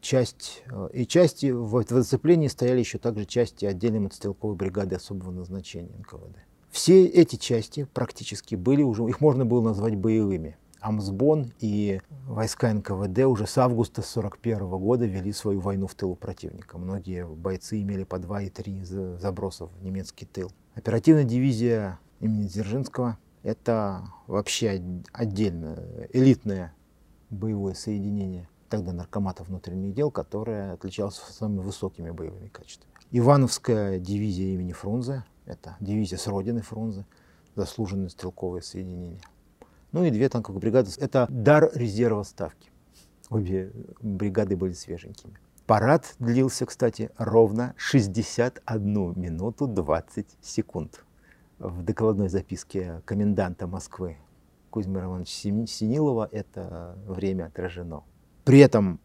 [0.00, 5.30] часть, э, и части в, в оцеплении стояли еще также части отдельной мотострелковой бригады особого
[5.30, 6.38] назначения НКВД.
[6.74, 10.56] Все эти части практически были уже, их можно было назвать боевыми.
[10.80, 16.76] Амсбон и войска НКВД уже с августа 1941 года вели свою войну в тылу противника.
[16.76, 20.50] Многие бойцы имели по два и три за- забросов в немецкий тыл.
[20.74, 25.78] Оперативная дивизия имени Дзержинского– это вообще отдельно
[26.12, 26.74] элитное
[27.30, 32.92] боевое соединение тогда наркоматов внутренних дел, которое отличалось самыми высокими боевыми качествами.
[33.12, 37.04] Ивановская дивизия имени Фрунзе– это дивизия с родины Фрунзе,
[37.54, 39.20] заслуженное стрелковое соединение.
[39.92, 42.70] Ну и две танковых бригады– это дар резерва ставки.
[43.30, 45.34] Обе бригады были свеженькими.
[45.66, 51.04] Парад длился, кстати, ровно 61 минуту 20 секунд.
[51.58, 54.18] В докладной записке коменданта Москвы
[54.70, 58.02] Кузьмы Романовича Сини- Синилова это время отражено.
[58.44, 59.00] При этом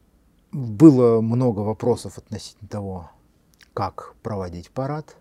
[0.52, 3.12] было много вопросов относительно того,
[3.76, 5.16] как проводить парад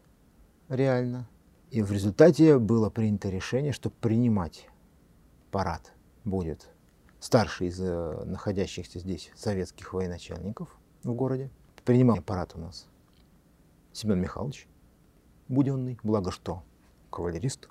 [0.69, 1.29] реально.
[1.71, 4.69] И в результате было принято решение, что принимать
[5.51, 5.93] парад
[6.25, 6.69] будет
[7.21, 10.69] старший из э, находящихся здесь советских военачальников
[11.03, 11.51] в городе.
[11.85, 12.87] Принимал парад у нас
[13.93, 14.69] Семен Михайлович
[15.49, 16.63] Буденный, благо что
[17.11, 17.69] кавалерист,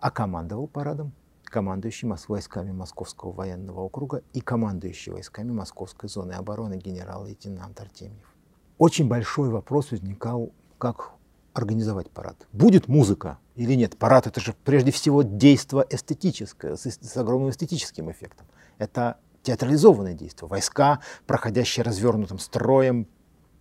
[0.00, 1.12] а командовал парадом
[1.50, 8.34] командующий войсками Московского военного округа и командующий войсками Московской зоны обороны генерал-лейтенант Артемьев.
[8.78, 11.12] Очень большой вопрос возникал, как
[11.52, 12.46] организовать парад.
[12.52, 13.96] Будет музыка или нет?
[13.98, 18.46] Парад это же прежде всего действо эстетическое, с, с огромным эстетическим эффектом.
[18.78, 20.48] Это театрализованное действие.
[20.48, 23.06] Войска, проходящие развернутым строем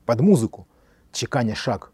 [0.05, 0.67] под музыку,
[1.11, 1.91] чеканя шаг.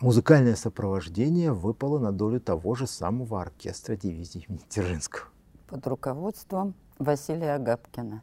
[0.00, 5.24] Музыкальное сопровождение выпало на долю того же самого оркестра дивизии имени Дзержинского.
[5.66, 8.22] Под руководством Василия Агапкина,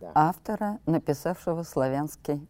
[0.00, 0.10] Да.
[0.14, 2.46] автора, написавшего славянский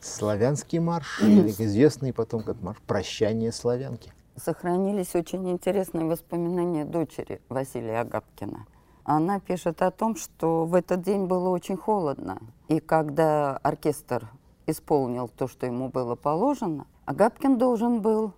[0.00, 4.12] Славянский марш, известный потом как марш «Прощание славянки».
[4.36, 8.66] Сохранились очень интересные воспоминания дочери Василия Агапкина.
[9.04, 12.38] Она пишет о том, что в этот день было очень холодно.
[12.68, 14.28] И когда оркестр
[14.66, 18.32] исполнил то, что ему было положено, Агапкин должен был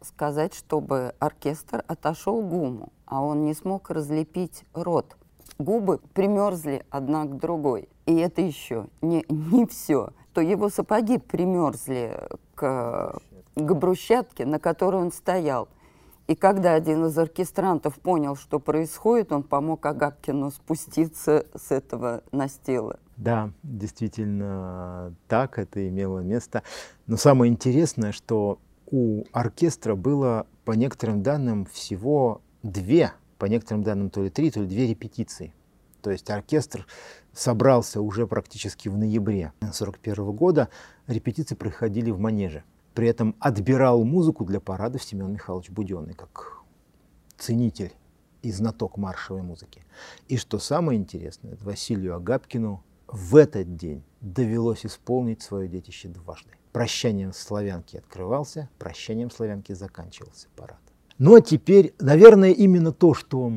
[0.00, 5.16] сказать, чтобы оркестр отошел к гуму, а он не смог разлепить рот.
[5.58, 7.88] Губы примерзли одна к другой.
[8.06, 10.10] И это еще не, не все.
[10.36, 12.14] То его сапоги примерзли
[12.54, 13.18] к,
[13.54, 15.66] к брусчатке, на которой он стоял.
[16.26, 22.98] И когда один из оркестрантов понял, что происходит, он помог Агапкину спуститься с этого настила.
[23.16, 26.62] Да, действительно так это имело место.
[27.06, 28.58] Но самое интересное, что
[28.90, 34.60] у оркестра было, по некоторым данным, всего две, по некоторым данным, то ли три, то
[34.60, 35.54] ли две репетиции.
[36.02, 36.86] То есть оркестр
[37.36, 40.68] собрался уже практически в ноябре 1941 года.
[41.06, 42.64] Репетиции проходили в манеже.
[42.94, 46.62] При этом отбирал музыку для парадов Семен Михайлович Буденный, как
[47.36, 47.92] ценитель
[48.42, 49.84] и знаток маршевой музыки.
[50.28, 56.50] И что самое интересное, Василию Агапкину в этот день довелось исполнить свое детище дважды.
[56.72, 60.80] Прощанием славянки открывался, прощанием славянки заканчивался парад.
[61.18, 63.50] Ну а теперь, наверное, именно то, что,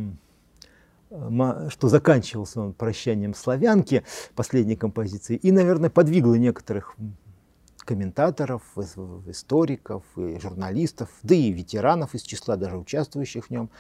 [1.10, 4.03] что заканчивался он прощанием славянки,
[4.36, 6.95] последней композиции, и, наверное, подвигло некоторых
[7.89, 8.62] комментаторов,
[9.26, 13.72] историков, и журналистов, да и ветеранов из числа даже участвующих в нем,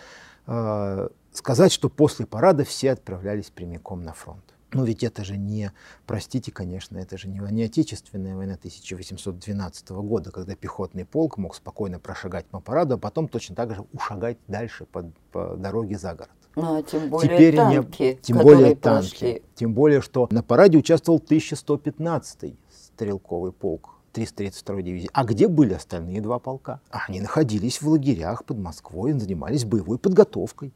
[0.47, 4.43] э, сказать, что после парада все отправлялись прямиком на фронт.
[4.71, 5.71] Но ведь это же не,
[6.07, 11.99] простите, конечно, это же не, не отечественная война 1812 года, когда пехотный полк мог спокойно
[11.99, 16.38] прошагать по параду, а потом точно так же ушагать дальше по, по дороге за город.
[16.61, 19.09] Ну, а тем более Теперь танки, не, тем более танки.
[19.09, 19.41] Прошли.
[19.55, 25.09] Тем более, что на параде участвовал 1115 стрелковый полк 332 дивизии.
[25.13, 26.81] А где были остальные два полка?
[26.89, 30.73] Они находились в лагерях под Москвой, занимались боевой подготовкой.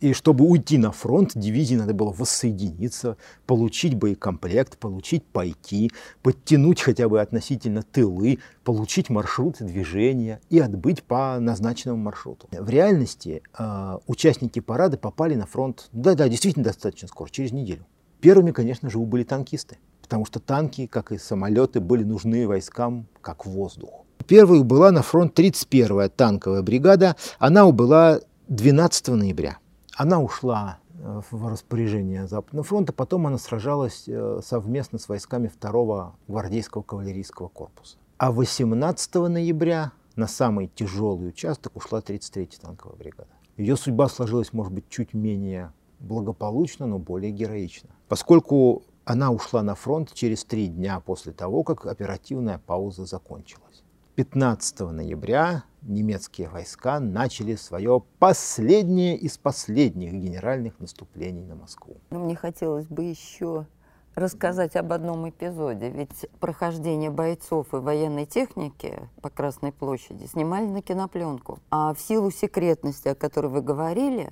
[0.00, 3.16] И чтобы уйти на фронт, дивизии надо было воссоединиться,
[3.46, 5.90] получить боекомплект, получить пайки,
[6.22, 12.46] подтянуть хотя бы относительно тылы, получить маршруты движения и отбыть по назначенному маршруту.
[12.52, 17.84] В реальности э, участники парада попали на фронт, да-да, действительно достаточно скоро, через неделю.
[18.20, 19.78] Первыми, конечно же, были танкисты
[20.10, 23.90] потому что танки, как и самолеты, были нужны войскам как воздух.
[24.26, 27.14] Первой была на фронт 31-я танковая бригада.
[27.38, 29.58] Она убыла 12 ноября.
[29.94, 36.16] Она ушла э, в распоряжение Западного фронта, потом она сражалась э, совместно с войсками 2-го
[36.26, 37.96] гвардейского кавалерийского корпуса.
[38.18, 43.30] А 18 ноября на самый тяжелый участок ушла 33-я танковая бригада.
[43.56, 47.90] Ее судьба сложилась, может быть, чуть менее благополучно, но более героично.
[48.08, 53.82] Поскольку она ушла на фронт через три дня после того, как оперативная пауза закончилась.
[54.14, 61.96] 15 ноября немецкие войска начали свое последнее из последних генеральных наступлений на Москву.
[62.10, 63.66] Мне хотелось бы еще
[64.14, 65.90] рассказать об одном эпизоде.
[65.90, 71.58] Ведь прохождение бойцов и военной техники по Красной площади снимали на кинопленку.
[71.70, 74.30] А в силу секретности, о которой вы говорили,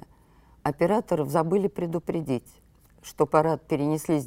[0.62, 2.48] операторов забыли предупредить,
[3.02, 4.24] что парад перенесли с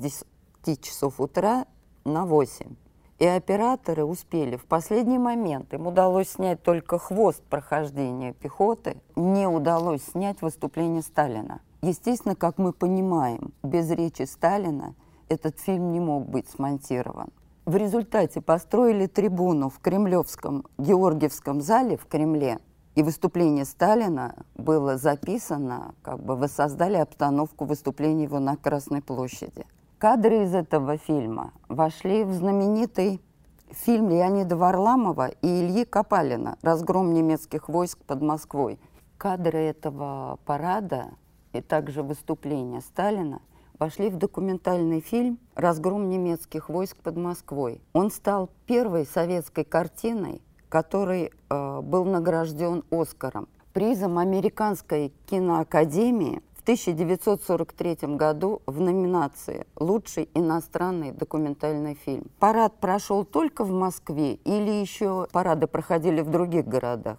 [0.63, 1.65] 10 часов утра
[2.05, 2.75] на 8.
[3.19, 5.73] И операторы успели в последний момент.
[5.73, 9.01] Им удалось снять только хвост прохождения пехоты.
[9.15, 11.61] Не удалось снять выступление Сталина.
[11.81, 14.95] Естественно, как мы понимаем, без речи Сталина
[15.29, 17.29] этот фильм не мог быть смонтирован.
[17.65, 22.59] В результате построили трибуну в Кремлевском Георгиевском зале в Кремле,
[22.95, 29.65] и выступление Сталина было записано, как бы воссоздали обстановку выступления его на Красной площади.
[30.01, 33.21] Кадры из этого фильма вошли в знаменитый
[33.69, 38.79] фильм Леонида Варламова и Ильи Копалина «Разгром немецких войск под Москвой».
[39.19, 41.11] Кадры этого парада
[41.53, 43.43] и также выступления Сталина
[43.77, 47.79] вошли в документальный фильм «Разгром немецких войск под Москвой».
[47.93, 58.15] Он стал первой советской картиной, который э, был награжден Оскаром, призом Американской киноакадемии в 1943
[58.15, 62.29] году в номинации «Лучший иностранный документальный фильм».
[62.37, 67.17] Парад прошел только в Москве или еще парады проходили в других городах?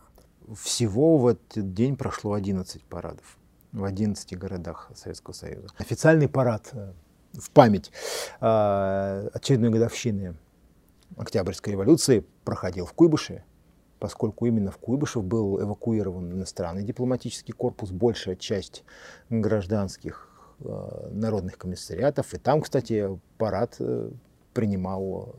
[0.54, 3.36] Всего в этот день прошло 11 парадов
[3.72, 5.66] в 11 городах Советского Союза.
[5.76, 6.92] Официальный парад э,
[7.32, 7.90] в память
[8.40, 10.36] э, очередной годовщины
[11.16, 13.44] Октябрьской революции проходил в Куйбышеве
[14.02, 18.82] поскольку именно в Куйбышев был эвакуирован иностранный дипломатический корпус, большая часть
[19.30, 20.28] гражданских
[20.58, 22.34] э, народных комиссариатов.
[22.34, 24.10] И там, кстати, парад э,
[24.54, 25.36] принимал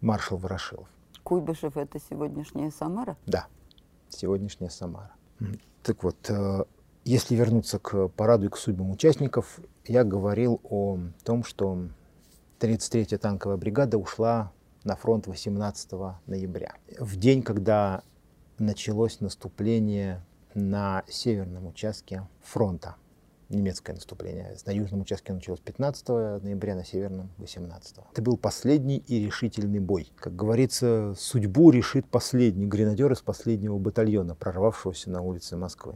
[0.00, 0.88] маршал Ворошилов.
[1.22, 3.18] Куйбышев– это сегодняшняя Самара?
[3.26, 3.46] Да,
[4.08, 5.12] сегодняшняя Самара.
[5.82, 6.64] Так вот, э,
[7.04, 11.88] если вернуться к параду и к судьбам участников, я говорил о том, что
[12.58, 14.50] 33-я танковая бригада ушла
[14.84, 15.92] на фронт 18
[16.26, 16.74] ноября.
[16.98, 18.02] В день, когда
[18.58, 20.24] началось наступление
[20.54, 22.96] на северном участке фронта,
[23.48, 24.56] немецкое наступление.
[24.66, 26.08] На южном участке началось 15
[26.42, 27.96] ноября, на северном 18.
[28.12, 30.10] Это был последний и решительный бой.
[30.16, 35.94] Как говорится, судьбу решит последний гренадер из последнего батальона, прорвавшегося на улице Москвы.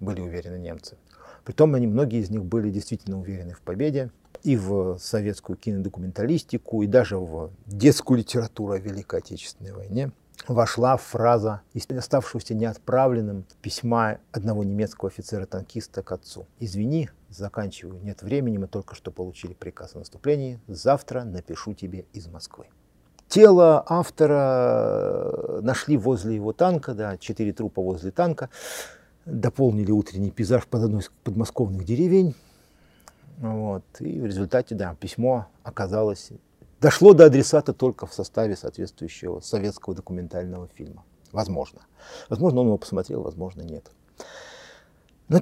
[0.00, 0.96] Были уверены немцы.
[1.44, 4.10] Притом они, многие из них были действительно уверены в победе
[4.42, 10.12] и в советскую кинодокументалистику, и даже в детскую литературу о Великой Отечественной войне
[10.48, 16.46] вошла фраза из оставшегося неотправленным письма одного немецкого офицера-танкиста к отцу.
[16.58, 22.26] «Извини, заканчиваю, нет времени, мы только что получили приказ о наступлении, завтра напишу тебе из
[22.26, 22.66] Москвы».
[23.28, 28.50] Тело автора нашли возле его танка, да, четыре трупа возле танка,
[29.24, 32.34] дополнили утренний пейзаж под одной из подмосковных деревень,
[33.40, 33.84] Вот.
[34.00, 36.30] И в результате, да, письмо оказалось,
[36.80, 41.04] дошло до адресата только в составе соответствующего советского документального фильма.
[41.32, 41.80] Возможно.
[42.28, 43.90] Возможно, он его посмотрел, возможно, нет.
[45.28, 45.40] Но,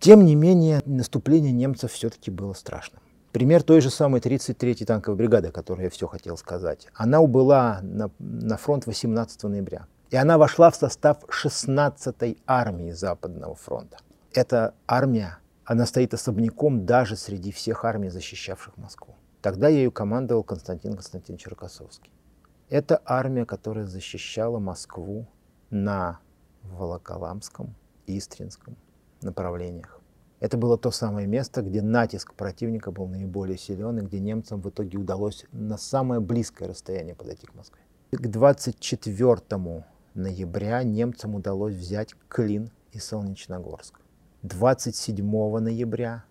[0.00, 3.00] тем не менее, наступление немцев все-таки было страшным.
[3.30, 6.88] Пример той же самой 33-й танковой бригады, о которой я все хотел сказать.
[6.94, 9.86] Она убыла на, на фронт 18 ноября.
[10.10, 13.98] И она вошла в состав 16-й армии Западного фронта.
[14.32, 19.14] Эта армия, она стоит особняком даже среди всех армий, защищавших Москву.
[19.40, 22.12] Тогда ею командовал Константин Константинович Рокоссовский.
[22.68, 25.26] Это армия, которая защищала Москву
[25.70, 26.20] на
[26.62, 27.74] Волоколамском,
[28.06, 28.76] Истринском
[29.22, 30.00] направлениях.
[30.40, 34.68] Это было то самое место, где натиск противника был наиболее силен, и где немцам в
[34.68, 37.80] итоге удалось на самое близкое расстояние подойти к Москве.
[38.10, 39.84] К 24
[40.14, 44.03] ноября немцам удалось взять Клин и Солнечногорск.
[44.44, 46.22] 27 ноября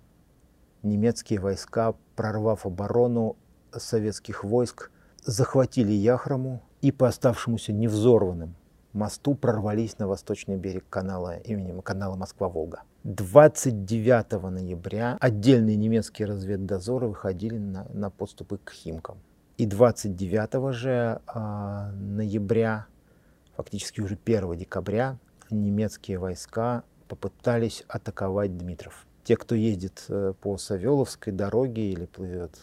[0.83, 3.37] немецкие войска, прорвав оборону
[3.75, 4.91] советских войск,
[5.25, 8.53] захватили Яхрому и по оставшемуся невзорванным
[8.93, 12.83] мосту прорвались на восточный берег канала имени канала Москва-Волга.
[13.03, 19.17] 29 ноября отдельные немецкие разведдозоры выходили на, на подступы к Химкам.
[19.57, 22.85] И 29 же э, ноября,
[23.55, 25.17] фактически уже 1 декабря,
[25.49, 26.83] немецкие войска
[27.15, 29.05] попытались атаковать Дмитров.
[29.23, 32.57] Те, кто ездит э, по Савеловской дороге или плывет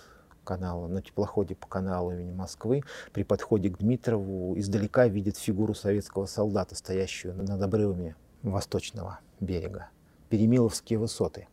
[0.45, 2.83] канала, на теплоходе по каналу имени Москвы,
[3.13, 9.89] при подходе к Дмитрову издалека видит фигуру советского солдата, стоящую над обрывами восточного берега.
[10.29, 11.47] Перемиловские высоты.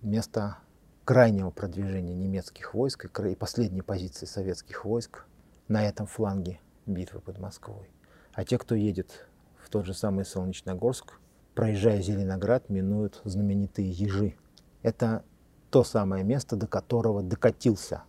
[0.00, 0.58] Место
[1.04, 5.26] крайнего продвижения немецких войск и последней позиции советских войск
[5.68, 7.90] на этом фланге битвы под Москвой.
[8.32, 9.26] А те, кто едет
[9.62, 11.18] в тот же самый Солнечногорск,
[11.58, 14.36] проезжая Зеленоград, минуют знаменитые ежи.
[14.82, 15.24] Это
[15.70, 18.04] то самое место, до которого докатился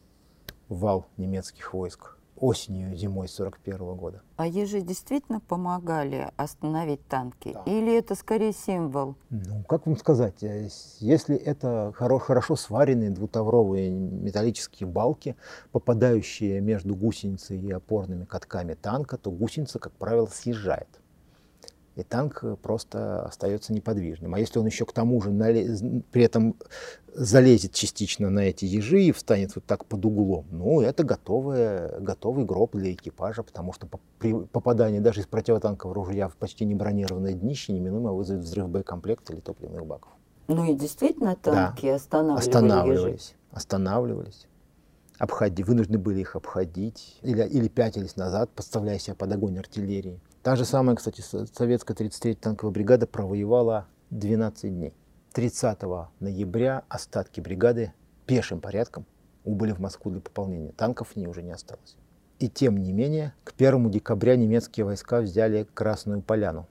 [0.67, 4.21] вал немецких войск осенью, зимой 41 года.
[4.37, 7.53] А ежи действительно помогали остановить танки?
[7.53, 7.63] Да.
[7.65, 9.15] Или это скорее символ?
[9.31, 10.69] Ну, как вам сказать, э,
[10.99, 15.35] если это хоро- хорошо сваренные двутавровые металлические балки,
[15.71, 20.87] попадающие между гусеницей и опорными катками танка, то гусеница, как правило, съезжает
[21.99, 24.33] и танк просто остается неподвижным.
[24.33, 26.55] А если он еще к тому же налез, при этом
[27.13, 32.45] залезет частично на эти ежи и встанет вот так под углом, ну, это готовый, готовый
[32.45, 33.87] гроб для экипажа, потому что
[34.19, 39.33] при попадании даже из противотанкового ружья в почти не бронированное днище неминуемо вызовет взрыв боекомплекта
[39.33, 40.11] или топливных баков.
[40.47, 41.95] Ну и действительно танки Да.
[41.95, 43.35] останавливали Останавливались, ежи.
[43.51, 44.47] останавливались.
[45.17, 50.19] Обходи, вынуждены были их обходить или, или пятились назад, подставляя себя под огонь артиллерии.
[50.43, 54.93] Та же самая, кстати, со- советская 33-я танковая бригада провоевала 12 дней.
[55.33, 55.81] 30
[56.19, 57.93] ноября остатки бригады
[58.25, 59.05] пешим порядком
[59.43, 60.71] убыли в Москву для пополнения.
[60.71, 61.97] Танков в ней уже не осталось.
[62.39, 66.67] И тем не менее, к 1 декабря немецкие войска взяли Красную Поляну.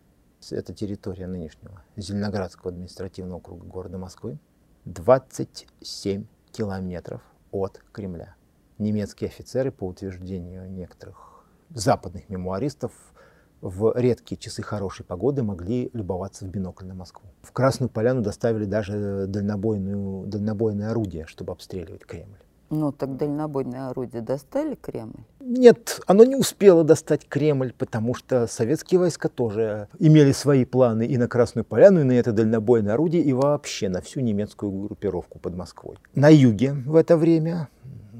[0.51, 4.39] Это территория нынешнего Зеленоградского административного округа города Москвы.
[4.87, 8.35] 27 километров от Кремля.
[8.79, 12.93] Немецкие офицеры, по утверждению некоторых западных мемуаристов,
[13.61, 17.27] в редкие часы хорошей погоды могли любоваться в бинокль на Москву.
[17.43, 22.39] В Красную Поляну доставили даже дальнобойную, дальнобойное орудие, чтобы обстреливать Кремль.
[22.71, 25.25] Ну так дальнобойное орудие достали Кремль?
[25.41, 31.17] Нет, оно не успело достать Кремль, потому что советские войска тоже имели свои планы и
[31.17, 35.57] на Красную Поляну, и на это дальнобойное орудие, и вообще на всю немецкую группировку под
[35.57, 35.97] Москвой.
[36.15, 37.69] На юге в это время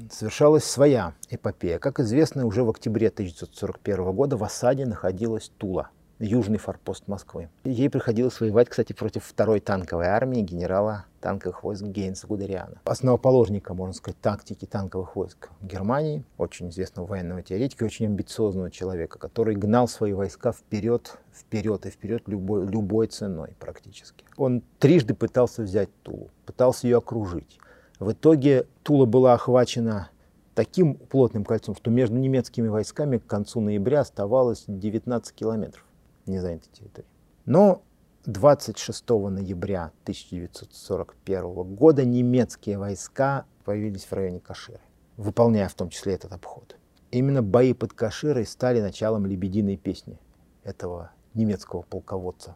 [0.09, 1.79] совершалась своя эпопея.
[1.79, 5.89] Как известно, уже в октябре 1941 года в осаде находилась Тула,
[6.19, 7.49] южный форпост Москвы.
[7.63, 12.79] Ей приходилось воевать, кстати, против второй танковой армии генерала танковых войск Гейнса Гудериана.
[12.85, 19.55] Основоположника, можно сказать, тактики танковых войск Германии, очень известного военного теоретика, очень амбициозного человека, который
[19.55, 24.25] гнал свои войска вперед, вперед и вперед любой, любой ценой практически.
[24.37, 27.59] Он трижды пытался взять Тулу, пытался ее окружить.
[27.99, 30.09] В итоге Тула была охвачена
[30.55, 35.85] таким плотным кольцом, что между немецкими войсками к концу ноября оставалось 19 километров
[36.25, 37.07] незанятой территории.
[37.45, 37.83] Но
[38.25, 44.81] 26 ноября 1941 года немецкие войска появились в районе Каширы,
[45.17, 46.77] выполняя в том числе этот обход.
[47.11, 50.19] Именно бои под Каширой стали началом лебединой песни
[50.63, 52.55] этого немецкого полководца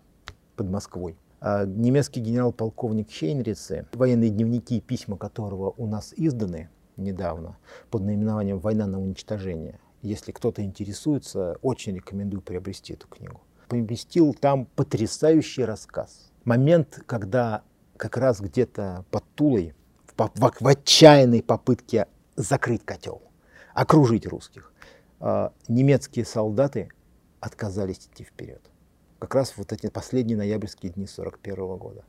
[0.56, 1.18] под Москвой.
[1.46, 7.58] А немецкий генерал-полковник Хейнрице, военные дневники и письма которого у нас изданы недавно
[7.92, 9.82] под наименованием «Война на уничтожение».
[10.02, 13.42] Если кто-то интересуется, очень рекомендую приобрести эту книгу.
[13.68, 16.32] Поместил там потрясающий рассказ.
[16.46, 17.64] Момент, когда
[17.98, 19.76] как раз где-то под Тулой,
[20.16, 23.22] в, в, в отчаянной попытке закрыть котел,
[23.74, 24.72] окружить русских.
[25.20, 26.88] А, немецкие солдаты
[27.42, 28.62] отказались идти вперед.
[29.24, 32.04] Как раз вот эти последние ноябрьские дни 1941 года.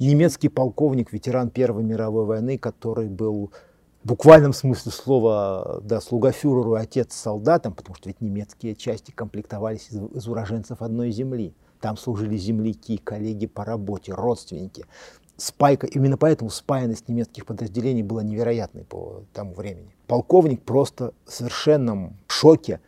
[0.00, 3.52] Немецкий полковник, ветеран Первой мировой войны, который был
[4.02, 9.12] в буквальном смысле слова, да, слуга фюреру и отец солдатам, потому что ведь немецкие части
[9.12, 11.54] комплектовались из, из уроженцев одной земли.
[11.80, 14.86] Там служили земляки, коллеги по работе, родственники.
[15.36, 19.94] Спайка, именно поэтому спаянность немецких подразделений была невероятной по тому времени.
[20.08, 22.80] Полковник просто в совершенном шоке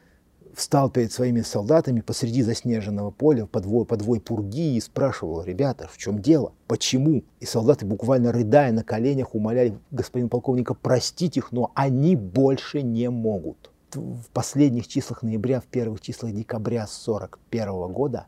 [0.54, 6.20] встал перед своими солдатами посреди заснеженного поля подвой, подвой пурги и спрашивал, ребята, в чем
[6.20, 7.22] дело, почему?
[7.40, 13.10] И солдаты, буквально рыдая на коленях, умоляли господина полковника простить их, но они больше не
[13.10, 13.70] могут.
[13.94, 18.26] В последних числах ноября, в первых числах декабря 1941 года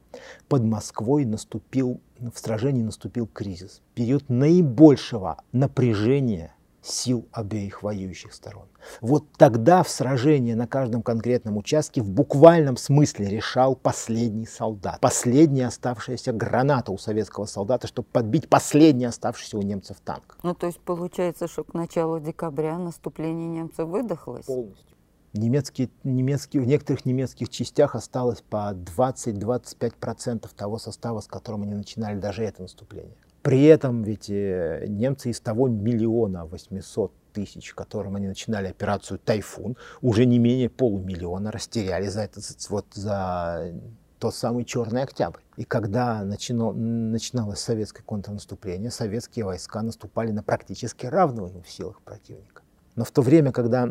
[0.48, 3.80] под Москвой наступил, в сражении наступил кризис.
[3.94, 6.54] Период наибольшего напряжения
[6.84, 8.66] сил обеих воюющих сторон.
[9.00, 15.00] Вот тогда в сражении на каждом конкретном участке в буквальном смысле решал последний солдат.
[15.00, 20.36] Последняя оставшаяся граната у советского солдата, чтобы подбить последний оставшийся у немцев танк.
[20.42, 24.44] Ну, то есть получается, что к началу декабря наступление немцев выдохлось?
[24.44, 24.94] Полностью.
[25.32, 32.20] Немецкие, немецкие, в некоторых немецких частях осталось по 20-25% того состава, с которым они начинали
[32.20, 33.16] даже это наступление.
[33.44, 39.76] При этом ведь э, немцы из того миллиона 800 тысяч, которым они начинали операцию «Тайфун»,
[40.00, 43.74] уже не менее полумиллиона растеряли за, этот, вот, за
[44.18, 45.42] тот самый Черный Октябрь.
[45.58, 52.62] И когда начино, начиналось советское контрнаступление, советские войска наступали на практически равную в силах противника.
[52.96, 53.90] Но в то время, когда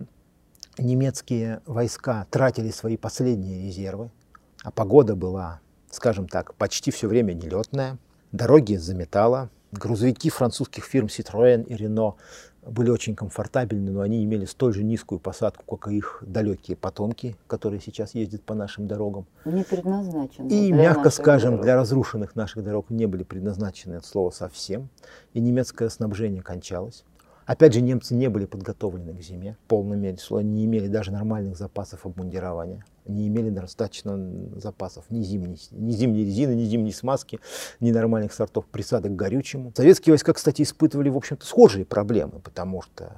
[0.79, 4.09] немецкие войска тратили свои последние резервы,
[4.63, 7.99] а погода была, скажем так, почти все время нелетная,
[8.33, 9.51] Дороги заметало.
[9.71, 12.15] Грузовики французских фирм Citroën и Renault
[12.65, 17.35] были очень комфортабельны, но они имели столь же низкую посадку, как и их далекие потомки,
[17.45, 19.27] которые сейчас ездят по нашим дорогам.
[19.45, 20.47] Не предназначены.
[20.47, 21.63] И, мягко скажем, дорог.
[21.63, 24.89] для разрушенных наших дорог не были предназначены от слова совсем.
[25.33, 27.05] И немецкое снабжение кончалось.
[27.45, 31.57] Опять же, немцы не были подготовлены к зиме в полной мере, не имели даже нормальных
[31.57, 34.17] запасов обмундирования, не имели достаточно
[34.55, 37.39] запасов ни зимней, ни зимней резины, ни зимней смазки,
[37.79, 39.73] ни нормальных сортов присадок к горючему.
[39.75, 43.13] Советские войска, кстати, испытывали, в общем-то, схожие проблемы, потому что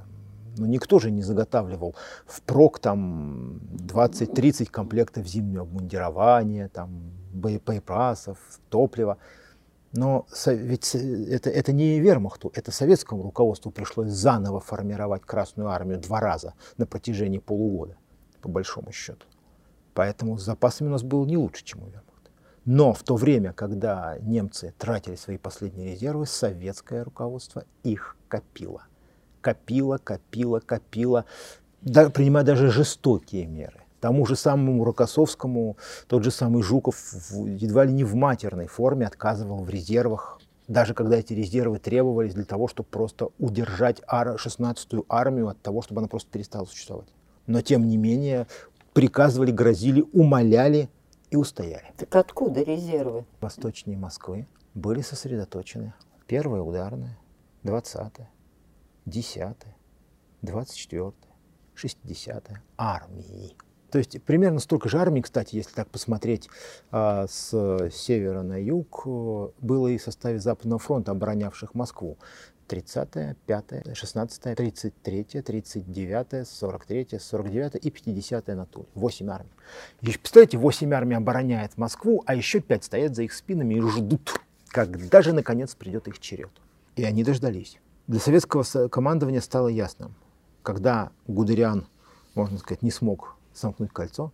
[0.57, 1.95] ну, никто же не заготавливал
[2.25, 8.37] впрок там 20-30 комплектов зимнего обмундирования, там, боеприпасов,
[8.69, 9.17] топлива.
[9.95, 16.19] Но ведь это, это не вермахту, это советскому руководству пришлось заново формировать Красную Армию два
[16.19, 17.95] раза на протяжении полугода,
[18.41, 19.25] по большому счету.
[19.93, 22.29] Поэтому с запасами у нас было не лучше, чем у вермахта.
[22.65, 28.83] Но в то время, когда немцы тратили свои последние резервы, советское руководство их копило.
[29.39, 31.23] Копило, копило, копило,
[31.81, 33.84] принимая даже жестокие меры.
[34.05, 35.77] Тому же самому Рокоссовскому
[36.07, 36.95] тот же самый Жуков
[37.31, 42.45] едва ли не в матерной форме отказывал в резервах, даже когда эти резервы требовались для
[42.45, 47.07] того, чтобы просто удержать 16-ю армию от того, чтобы она просто перестала существовать.
[47.47, 48.45] Но тем не менее
[48.93, 50.87] приказывали, грозили, умоляли
[51.31, 51.91] и устояли.
[51.97, 53.25] Так откуда резервы?
[53.41, 54.45] Восточнее Москвы
[54.75, 55.95] были сосредоточены
[56.27, 57.17] первая ударная,
[57.63, 58.29] 20-я,
[59.07, 59.55] 10-я,
[60.43, 61.11] 24-я,
[61.75, 63.57] 60-я армии.
[63.95, 66.49] То есть примерно столько же армий, кстати, если так посмотреть
[66.91, 72.17] а, с севера на юг, э, было и в составе Западного фронта, оборонявших Москву.
[72.67, 78.85] 30-я, 5-я, 16-я, 33-я, 39-я, 43-я, 49-я и 50-я на Туле.
[78.95, 79.49] 8 армий.
[80.01, 84.41] И, представляете, 8 армий обороняет Москву, а еще 5 стоят за их спинами и ждут,
[84.67, 86.51] когда же наконец придет их черед.
[86.97, 87.79] И они дождались.
[88.07, 90.15] Для советского командования стало ясным,
[90.63, 91.87] когда Гудериан,
[92.33, 94.31] можно сказать, не смог сомкнуть кольцо,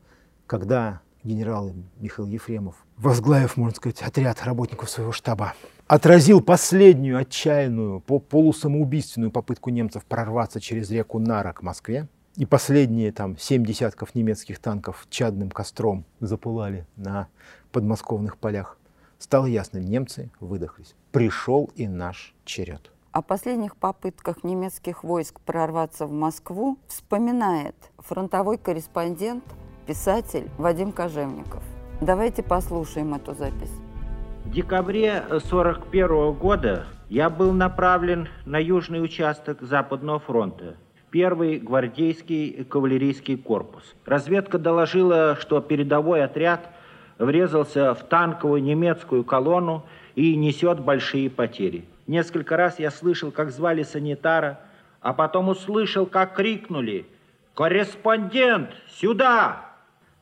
[0.47, 5.53] когда генерал Михаил Ефремов, возглавив, можно сказать, отряд работников своего штаба,
[5.87, 12.07] отразил последнюю отчаянную, полусамоубийственную попытку немцев прорваться через реку Нара к Москве,
[12.37, 17.27] и последние там семь десятков немецких танков чадным костром запылали на
[17.71, 18.77] подмосковных полях,
[19.19, 20.95] стало ясно, немцы выдохлись.
[21.11, 22.91] Пришел и наш черед.
[23.13, 29.43] О последних попытках немецких войск прорваться в Москву вспоминает фронтовой корреспондент,
[29.85, 31.61] писатель Вадим Кожевников.
[31.99, 33.73] Давайте послушаем эту запись.
[34.45, 40.77] В декабре 1941 года я был направлен на южный участок Западного фронта,
[41.09, 43.93] первый гвардейский кавалерийский корпус.
[44.05, 46.69] Разведка доложила, что передовой отряд
[47.19, 49.83] врезался в танковую немецкую колонну
[50.15, 51.83] и несет большие потери.
[52.11, 54.59] Несколько раз я слышал, как звали санитара,
[54.99, 57.05] а потом услышал, как крикнули
[57.53, 59.69] «Корреспондент, сюда!»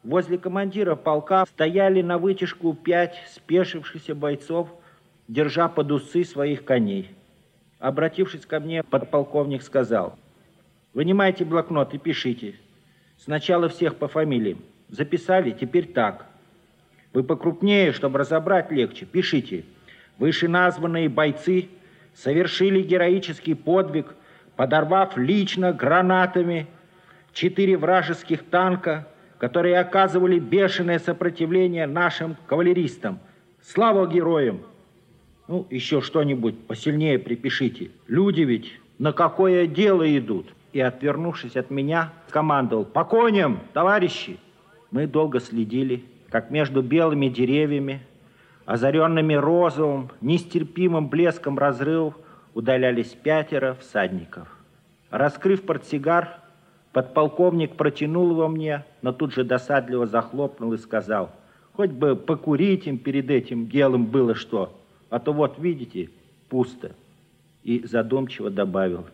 [0.03, 4.69] Возле командира полка стояли на вытяжку пять спешившихся бойцов,
[5.27, 7.09] держа под усы своих коней.
[7.79, 10.15] Обратившись ко мне, подполковник сказал,
[10.93, 12.53] «Вынимайте блокнот и пишите.
[13.17, 14.59] Сначала всех по фамилиям.
[14.89, 16.27] Записали, теперь так.
[17.13, 19.07] Вы покрупнее, чтобы разобрать легче.
[19.07, 19.65] Пишите.
[20.19, 21.69] Вышеназванные бойцы
[22.23, 24.13] совершили героический подвиг,
[24.55, 26.67] подорвав лично гранатами
[27.33, 33.19] четыре вражеских танка, которые оказывали бешеное сопротивление нашим кавалеристам.
[33.61, 34.61] Слава героям!
[35.47, 37.89] Ну, еще что-нибудь посильнее припишите.
[38.07, 40.47] Люди ведь на какое дело идут?
[40.73, 44.37] И, отвернувшись от меня, командовал «По коням, товарищи!»
[44.91, 48.01] Мы долго следили, как между белыми деревьями,
[48.69, 52.13] озаренными розовым, нестерпимым блеском разрывов,
[52.53, 54.47] удалялись пятеро всадников.
[55.09, 56.37] Раскрыв портсигар,
[56.91, 61.31] Подполковник протянул его мне, но тут же досадливо захлопнул и сказал,
[61.73, 64.79] хоть бы покурить им перед этим делом было что,
[65.09, 66.11] а то вот, видите,
[66.47, 66.91] пусто.
[67.63, 69.05] И задумчиво добавил,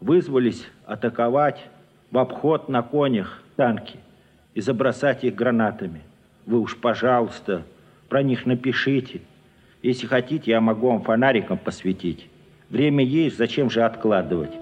[0.00, 1.62] вызвались атаковать
[2.10, 3.98] в обход на конях танки
[4.54, 6.02] и забросать их гранатами.
[6.46, 7.64] Вы уж, пожалуйста,
[8.12, 9.22] про них напишите.
[9.82, 12.28] Если хотите, я могу вам фонариком посветить.
[12.68, 14.52] Время есть, зачем же откладывать?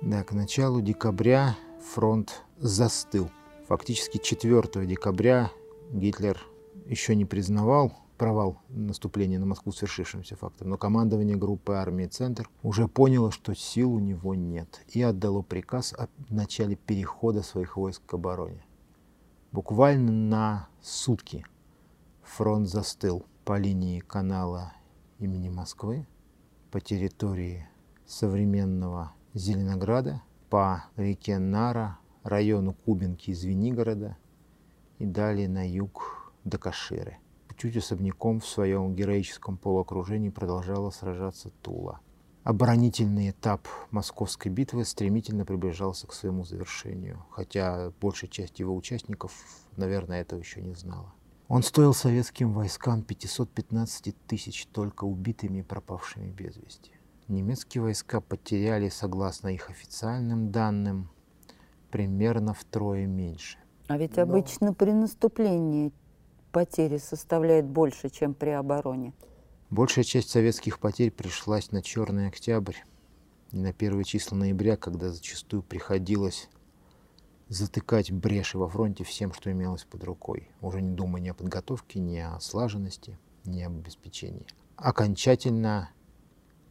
[0.00, 1.54] Да, к началу декабря
[1.92, 3.28] фронт застыл.
[3.66, 5.50] Фактически 4 декабря
[5.92, 6.40] Гитлер
[6.86, 12.88] еще не признавал провал наступления на Москву свершившимся фактом, но командование группы армии «Центр» уже
[12.88, 18.14] поняло, что сил у него нет, и отдало приказ о начале перехода своих войск к
[18.14, 18.64] обороне.
[19.52, 21.44] Буквально на сутки
[22.28, 24.72] фронт застыл по линии канала
[25.18, 26.06] имени Москвы,
[26.70, 27.66] по территории
[28.06, 34.16] современного Зеленограда по реке Нара, району Кубинки и Звенигорода
[34.98, 37.18] и далее на юг до Каширы.
[37.56, 42.00] Чуть особняком в своем героическом полуокружении продолжала сражаться Тула.
[42.44, 49.32] Оборонительный этап Московской битвы стремительно приближался к своему завершению, хотя большая часть его участников,
[49.76, 51.12] наверное, этого еще не знала.
[51.48, 56.92] Он стоил советским войскам 515 тысяч только убитыми и пропавшими без вести.
[57.26, 61.08] Немецкие войска потеряли, согласно их официальным данным,
[61.90, 63.58] примерно втрое меньше.
[63.86, 64.22] А ведь Но...
[64.22, 65.90] обычно при наступлении
[66.52, 69.14] потери составляют больше, чем при обороне.
[69.70, 72.76] Большая часть советских потерь пришлась на Черный Октябрь
[73.52, 76.50] и на первые числа ноября, когда зачастую приходилось
[77.48, 81.98] затыкать бреши во фронте всем, что имелось под рукой, уже не думая ни о подготовке,
[81.98, 84.46] ни о слаженности, ни об обеспечении.
[84.76, 85.90] Окончательно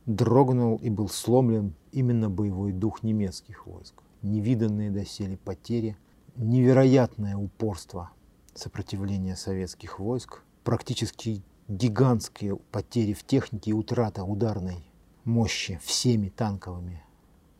[0.06, 4.02] дрогнул и был сломлен именно боевой дух немецких войск.
[4.22, 5.98] Невиданные доселе потери,
[6.36, 8.12] невероятное упорство
[8.54, 14.88] сопротивления советских войск, практически гигантские потери в технике и утрата ударной
[15.26, 17.04] мощи всеми танковыми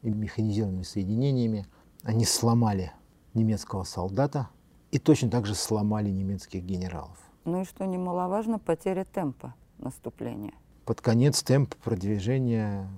[0.02, 1.68] и механизированными соединениями,
[2.04, 2.94] они сломали
[3.38, 4.50] немецкого солдата
[4.92, 7.18] и точно так же сломали немецких генералов.
[7.46, 10.54] Ну и что немаловажно, потеря темпа наступления
[10.88, 12.90] под конец темп продвижения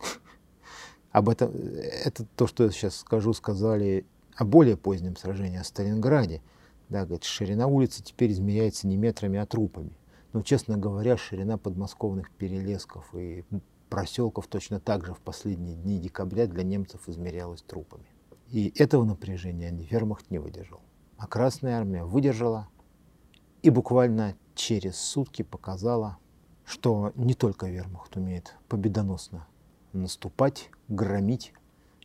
[1.12, 4.04] об этом, это то, что я сейчас скажу, сказали
[4.34, 6.42] о более позднем сражении, о Сталинграде.
[6.88, 9.96] Да, говорит, ширина улицы теперь измеряется не метрами, а трупами.
[10.32, 13.44] Но, честно говоря, ширина подмосковных перелесков и
[13.88, 18.06] проселков точно так же в последние дни декабря для немцев измерялась трупами.
[18.50, 20.80] И этого напряжения вермахт не выдержал.
[21.16, 22.68] А Красная Армия выдержала
[23.62, 26.18] и буквально через сутки показала,
[26.64, 29.46] что не только вермахт умеет победоносно
[29.92, 31.52] наступать, громить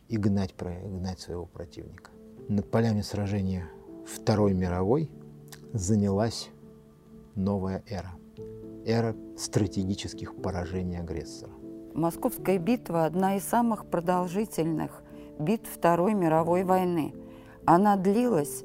[0.08, 2.10] и гнать, гнать своего противника.
[2.48, 3.68] Над полями сражения
[4.06, 5.10] Второй мировой
[5.72, 6.50] занялась
[7.34, 8.12] новая эра.
[8.86, 11.52] Эра стратегических поражений агрессора.
[11.94, 15.02] Московская битва– одна из самых продолжительных
[15.40, 17.14] битв Второй мировой войны.
[17.66, 18.64] Она длилась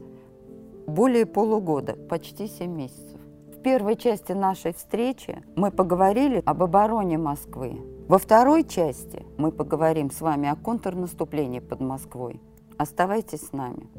[0.85, 3.15] более полугода, почти семь месяцев
[3.65, 7.81] первой части нашей встречи мы поговорили об обороне Москвы.
[8.07, 12.39] Во второй части мы поговорим с вами о контрнаступлении под Москвой.
[12.77, 13.89] Оставайтесь с нами.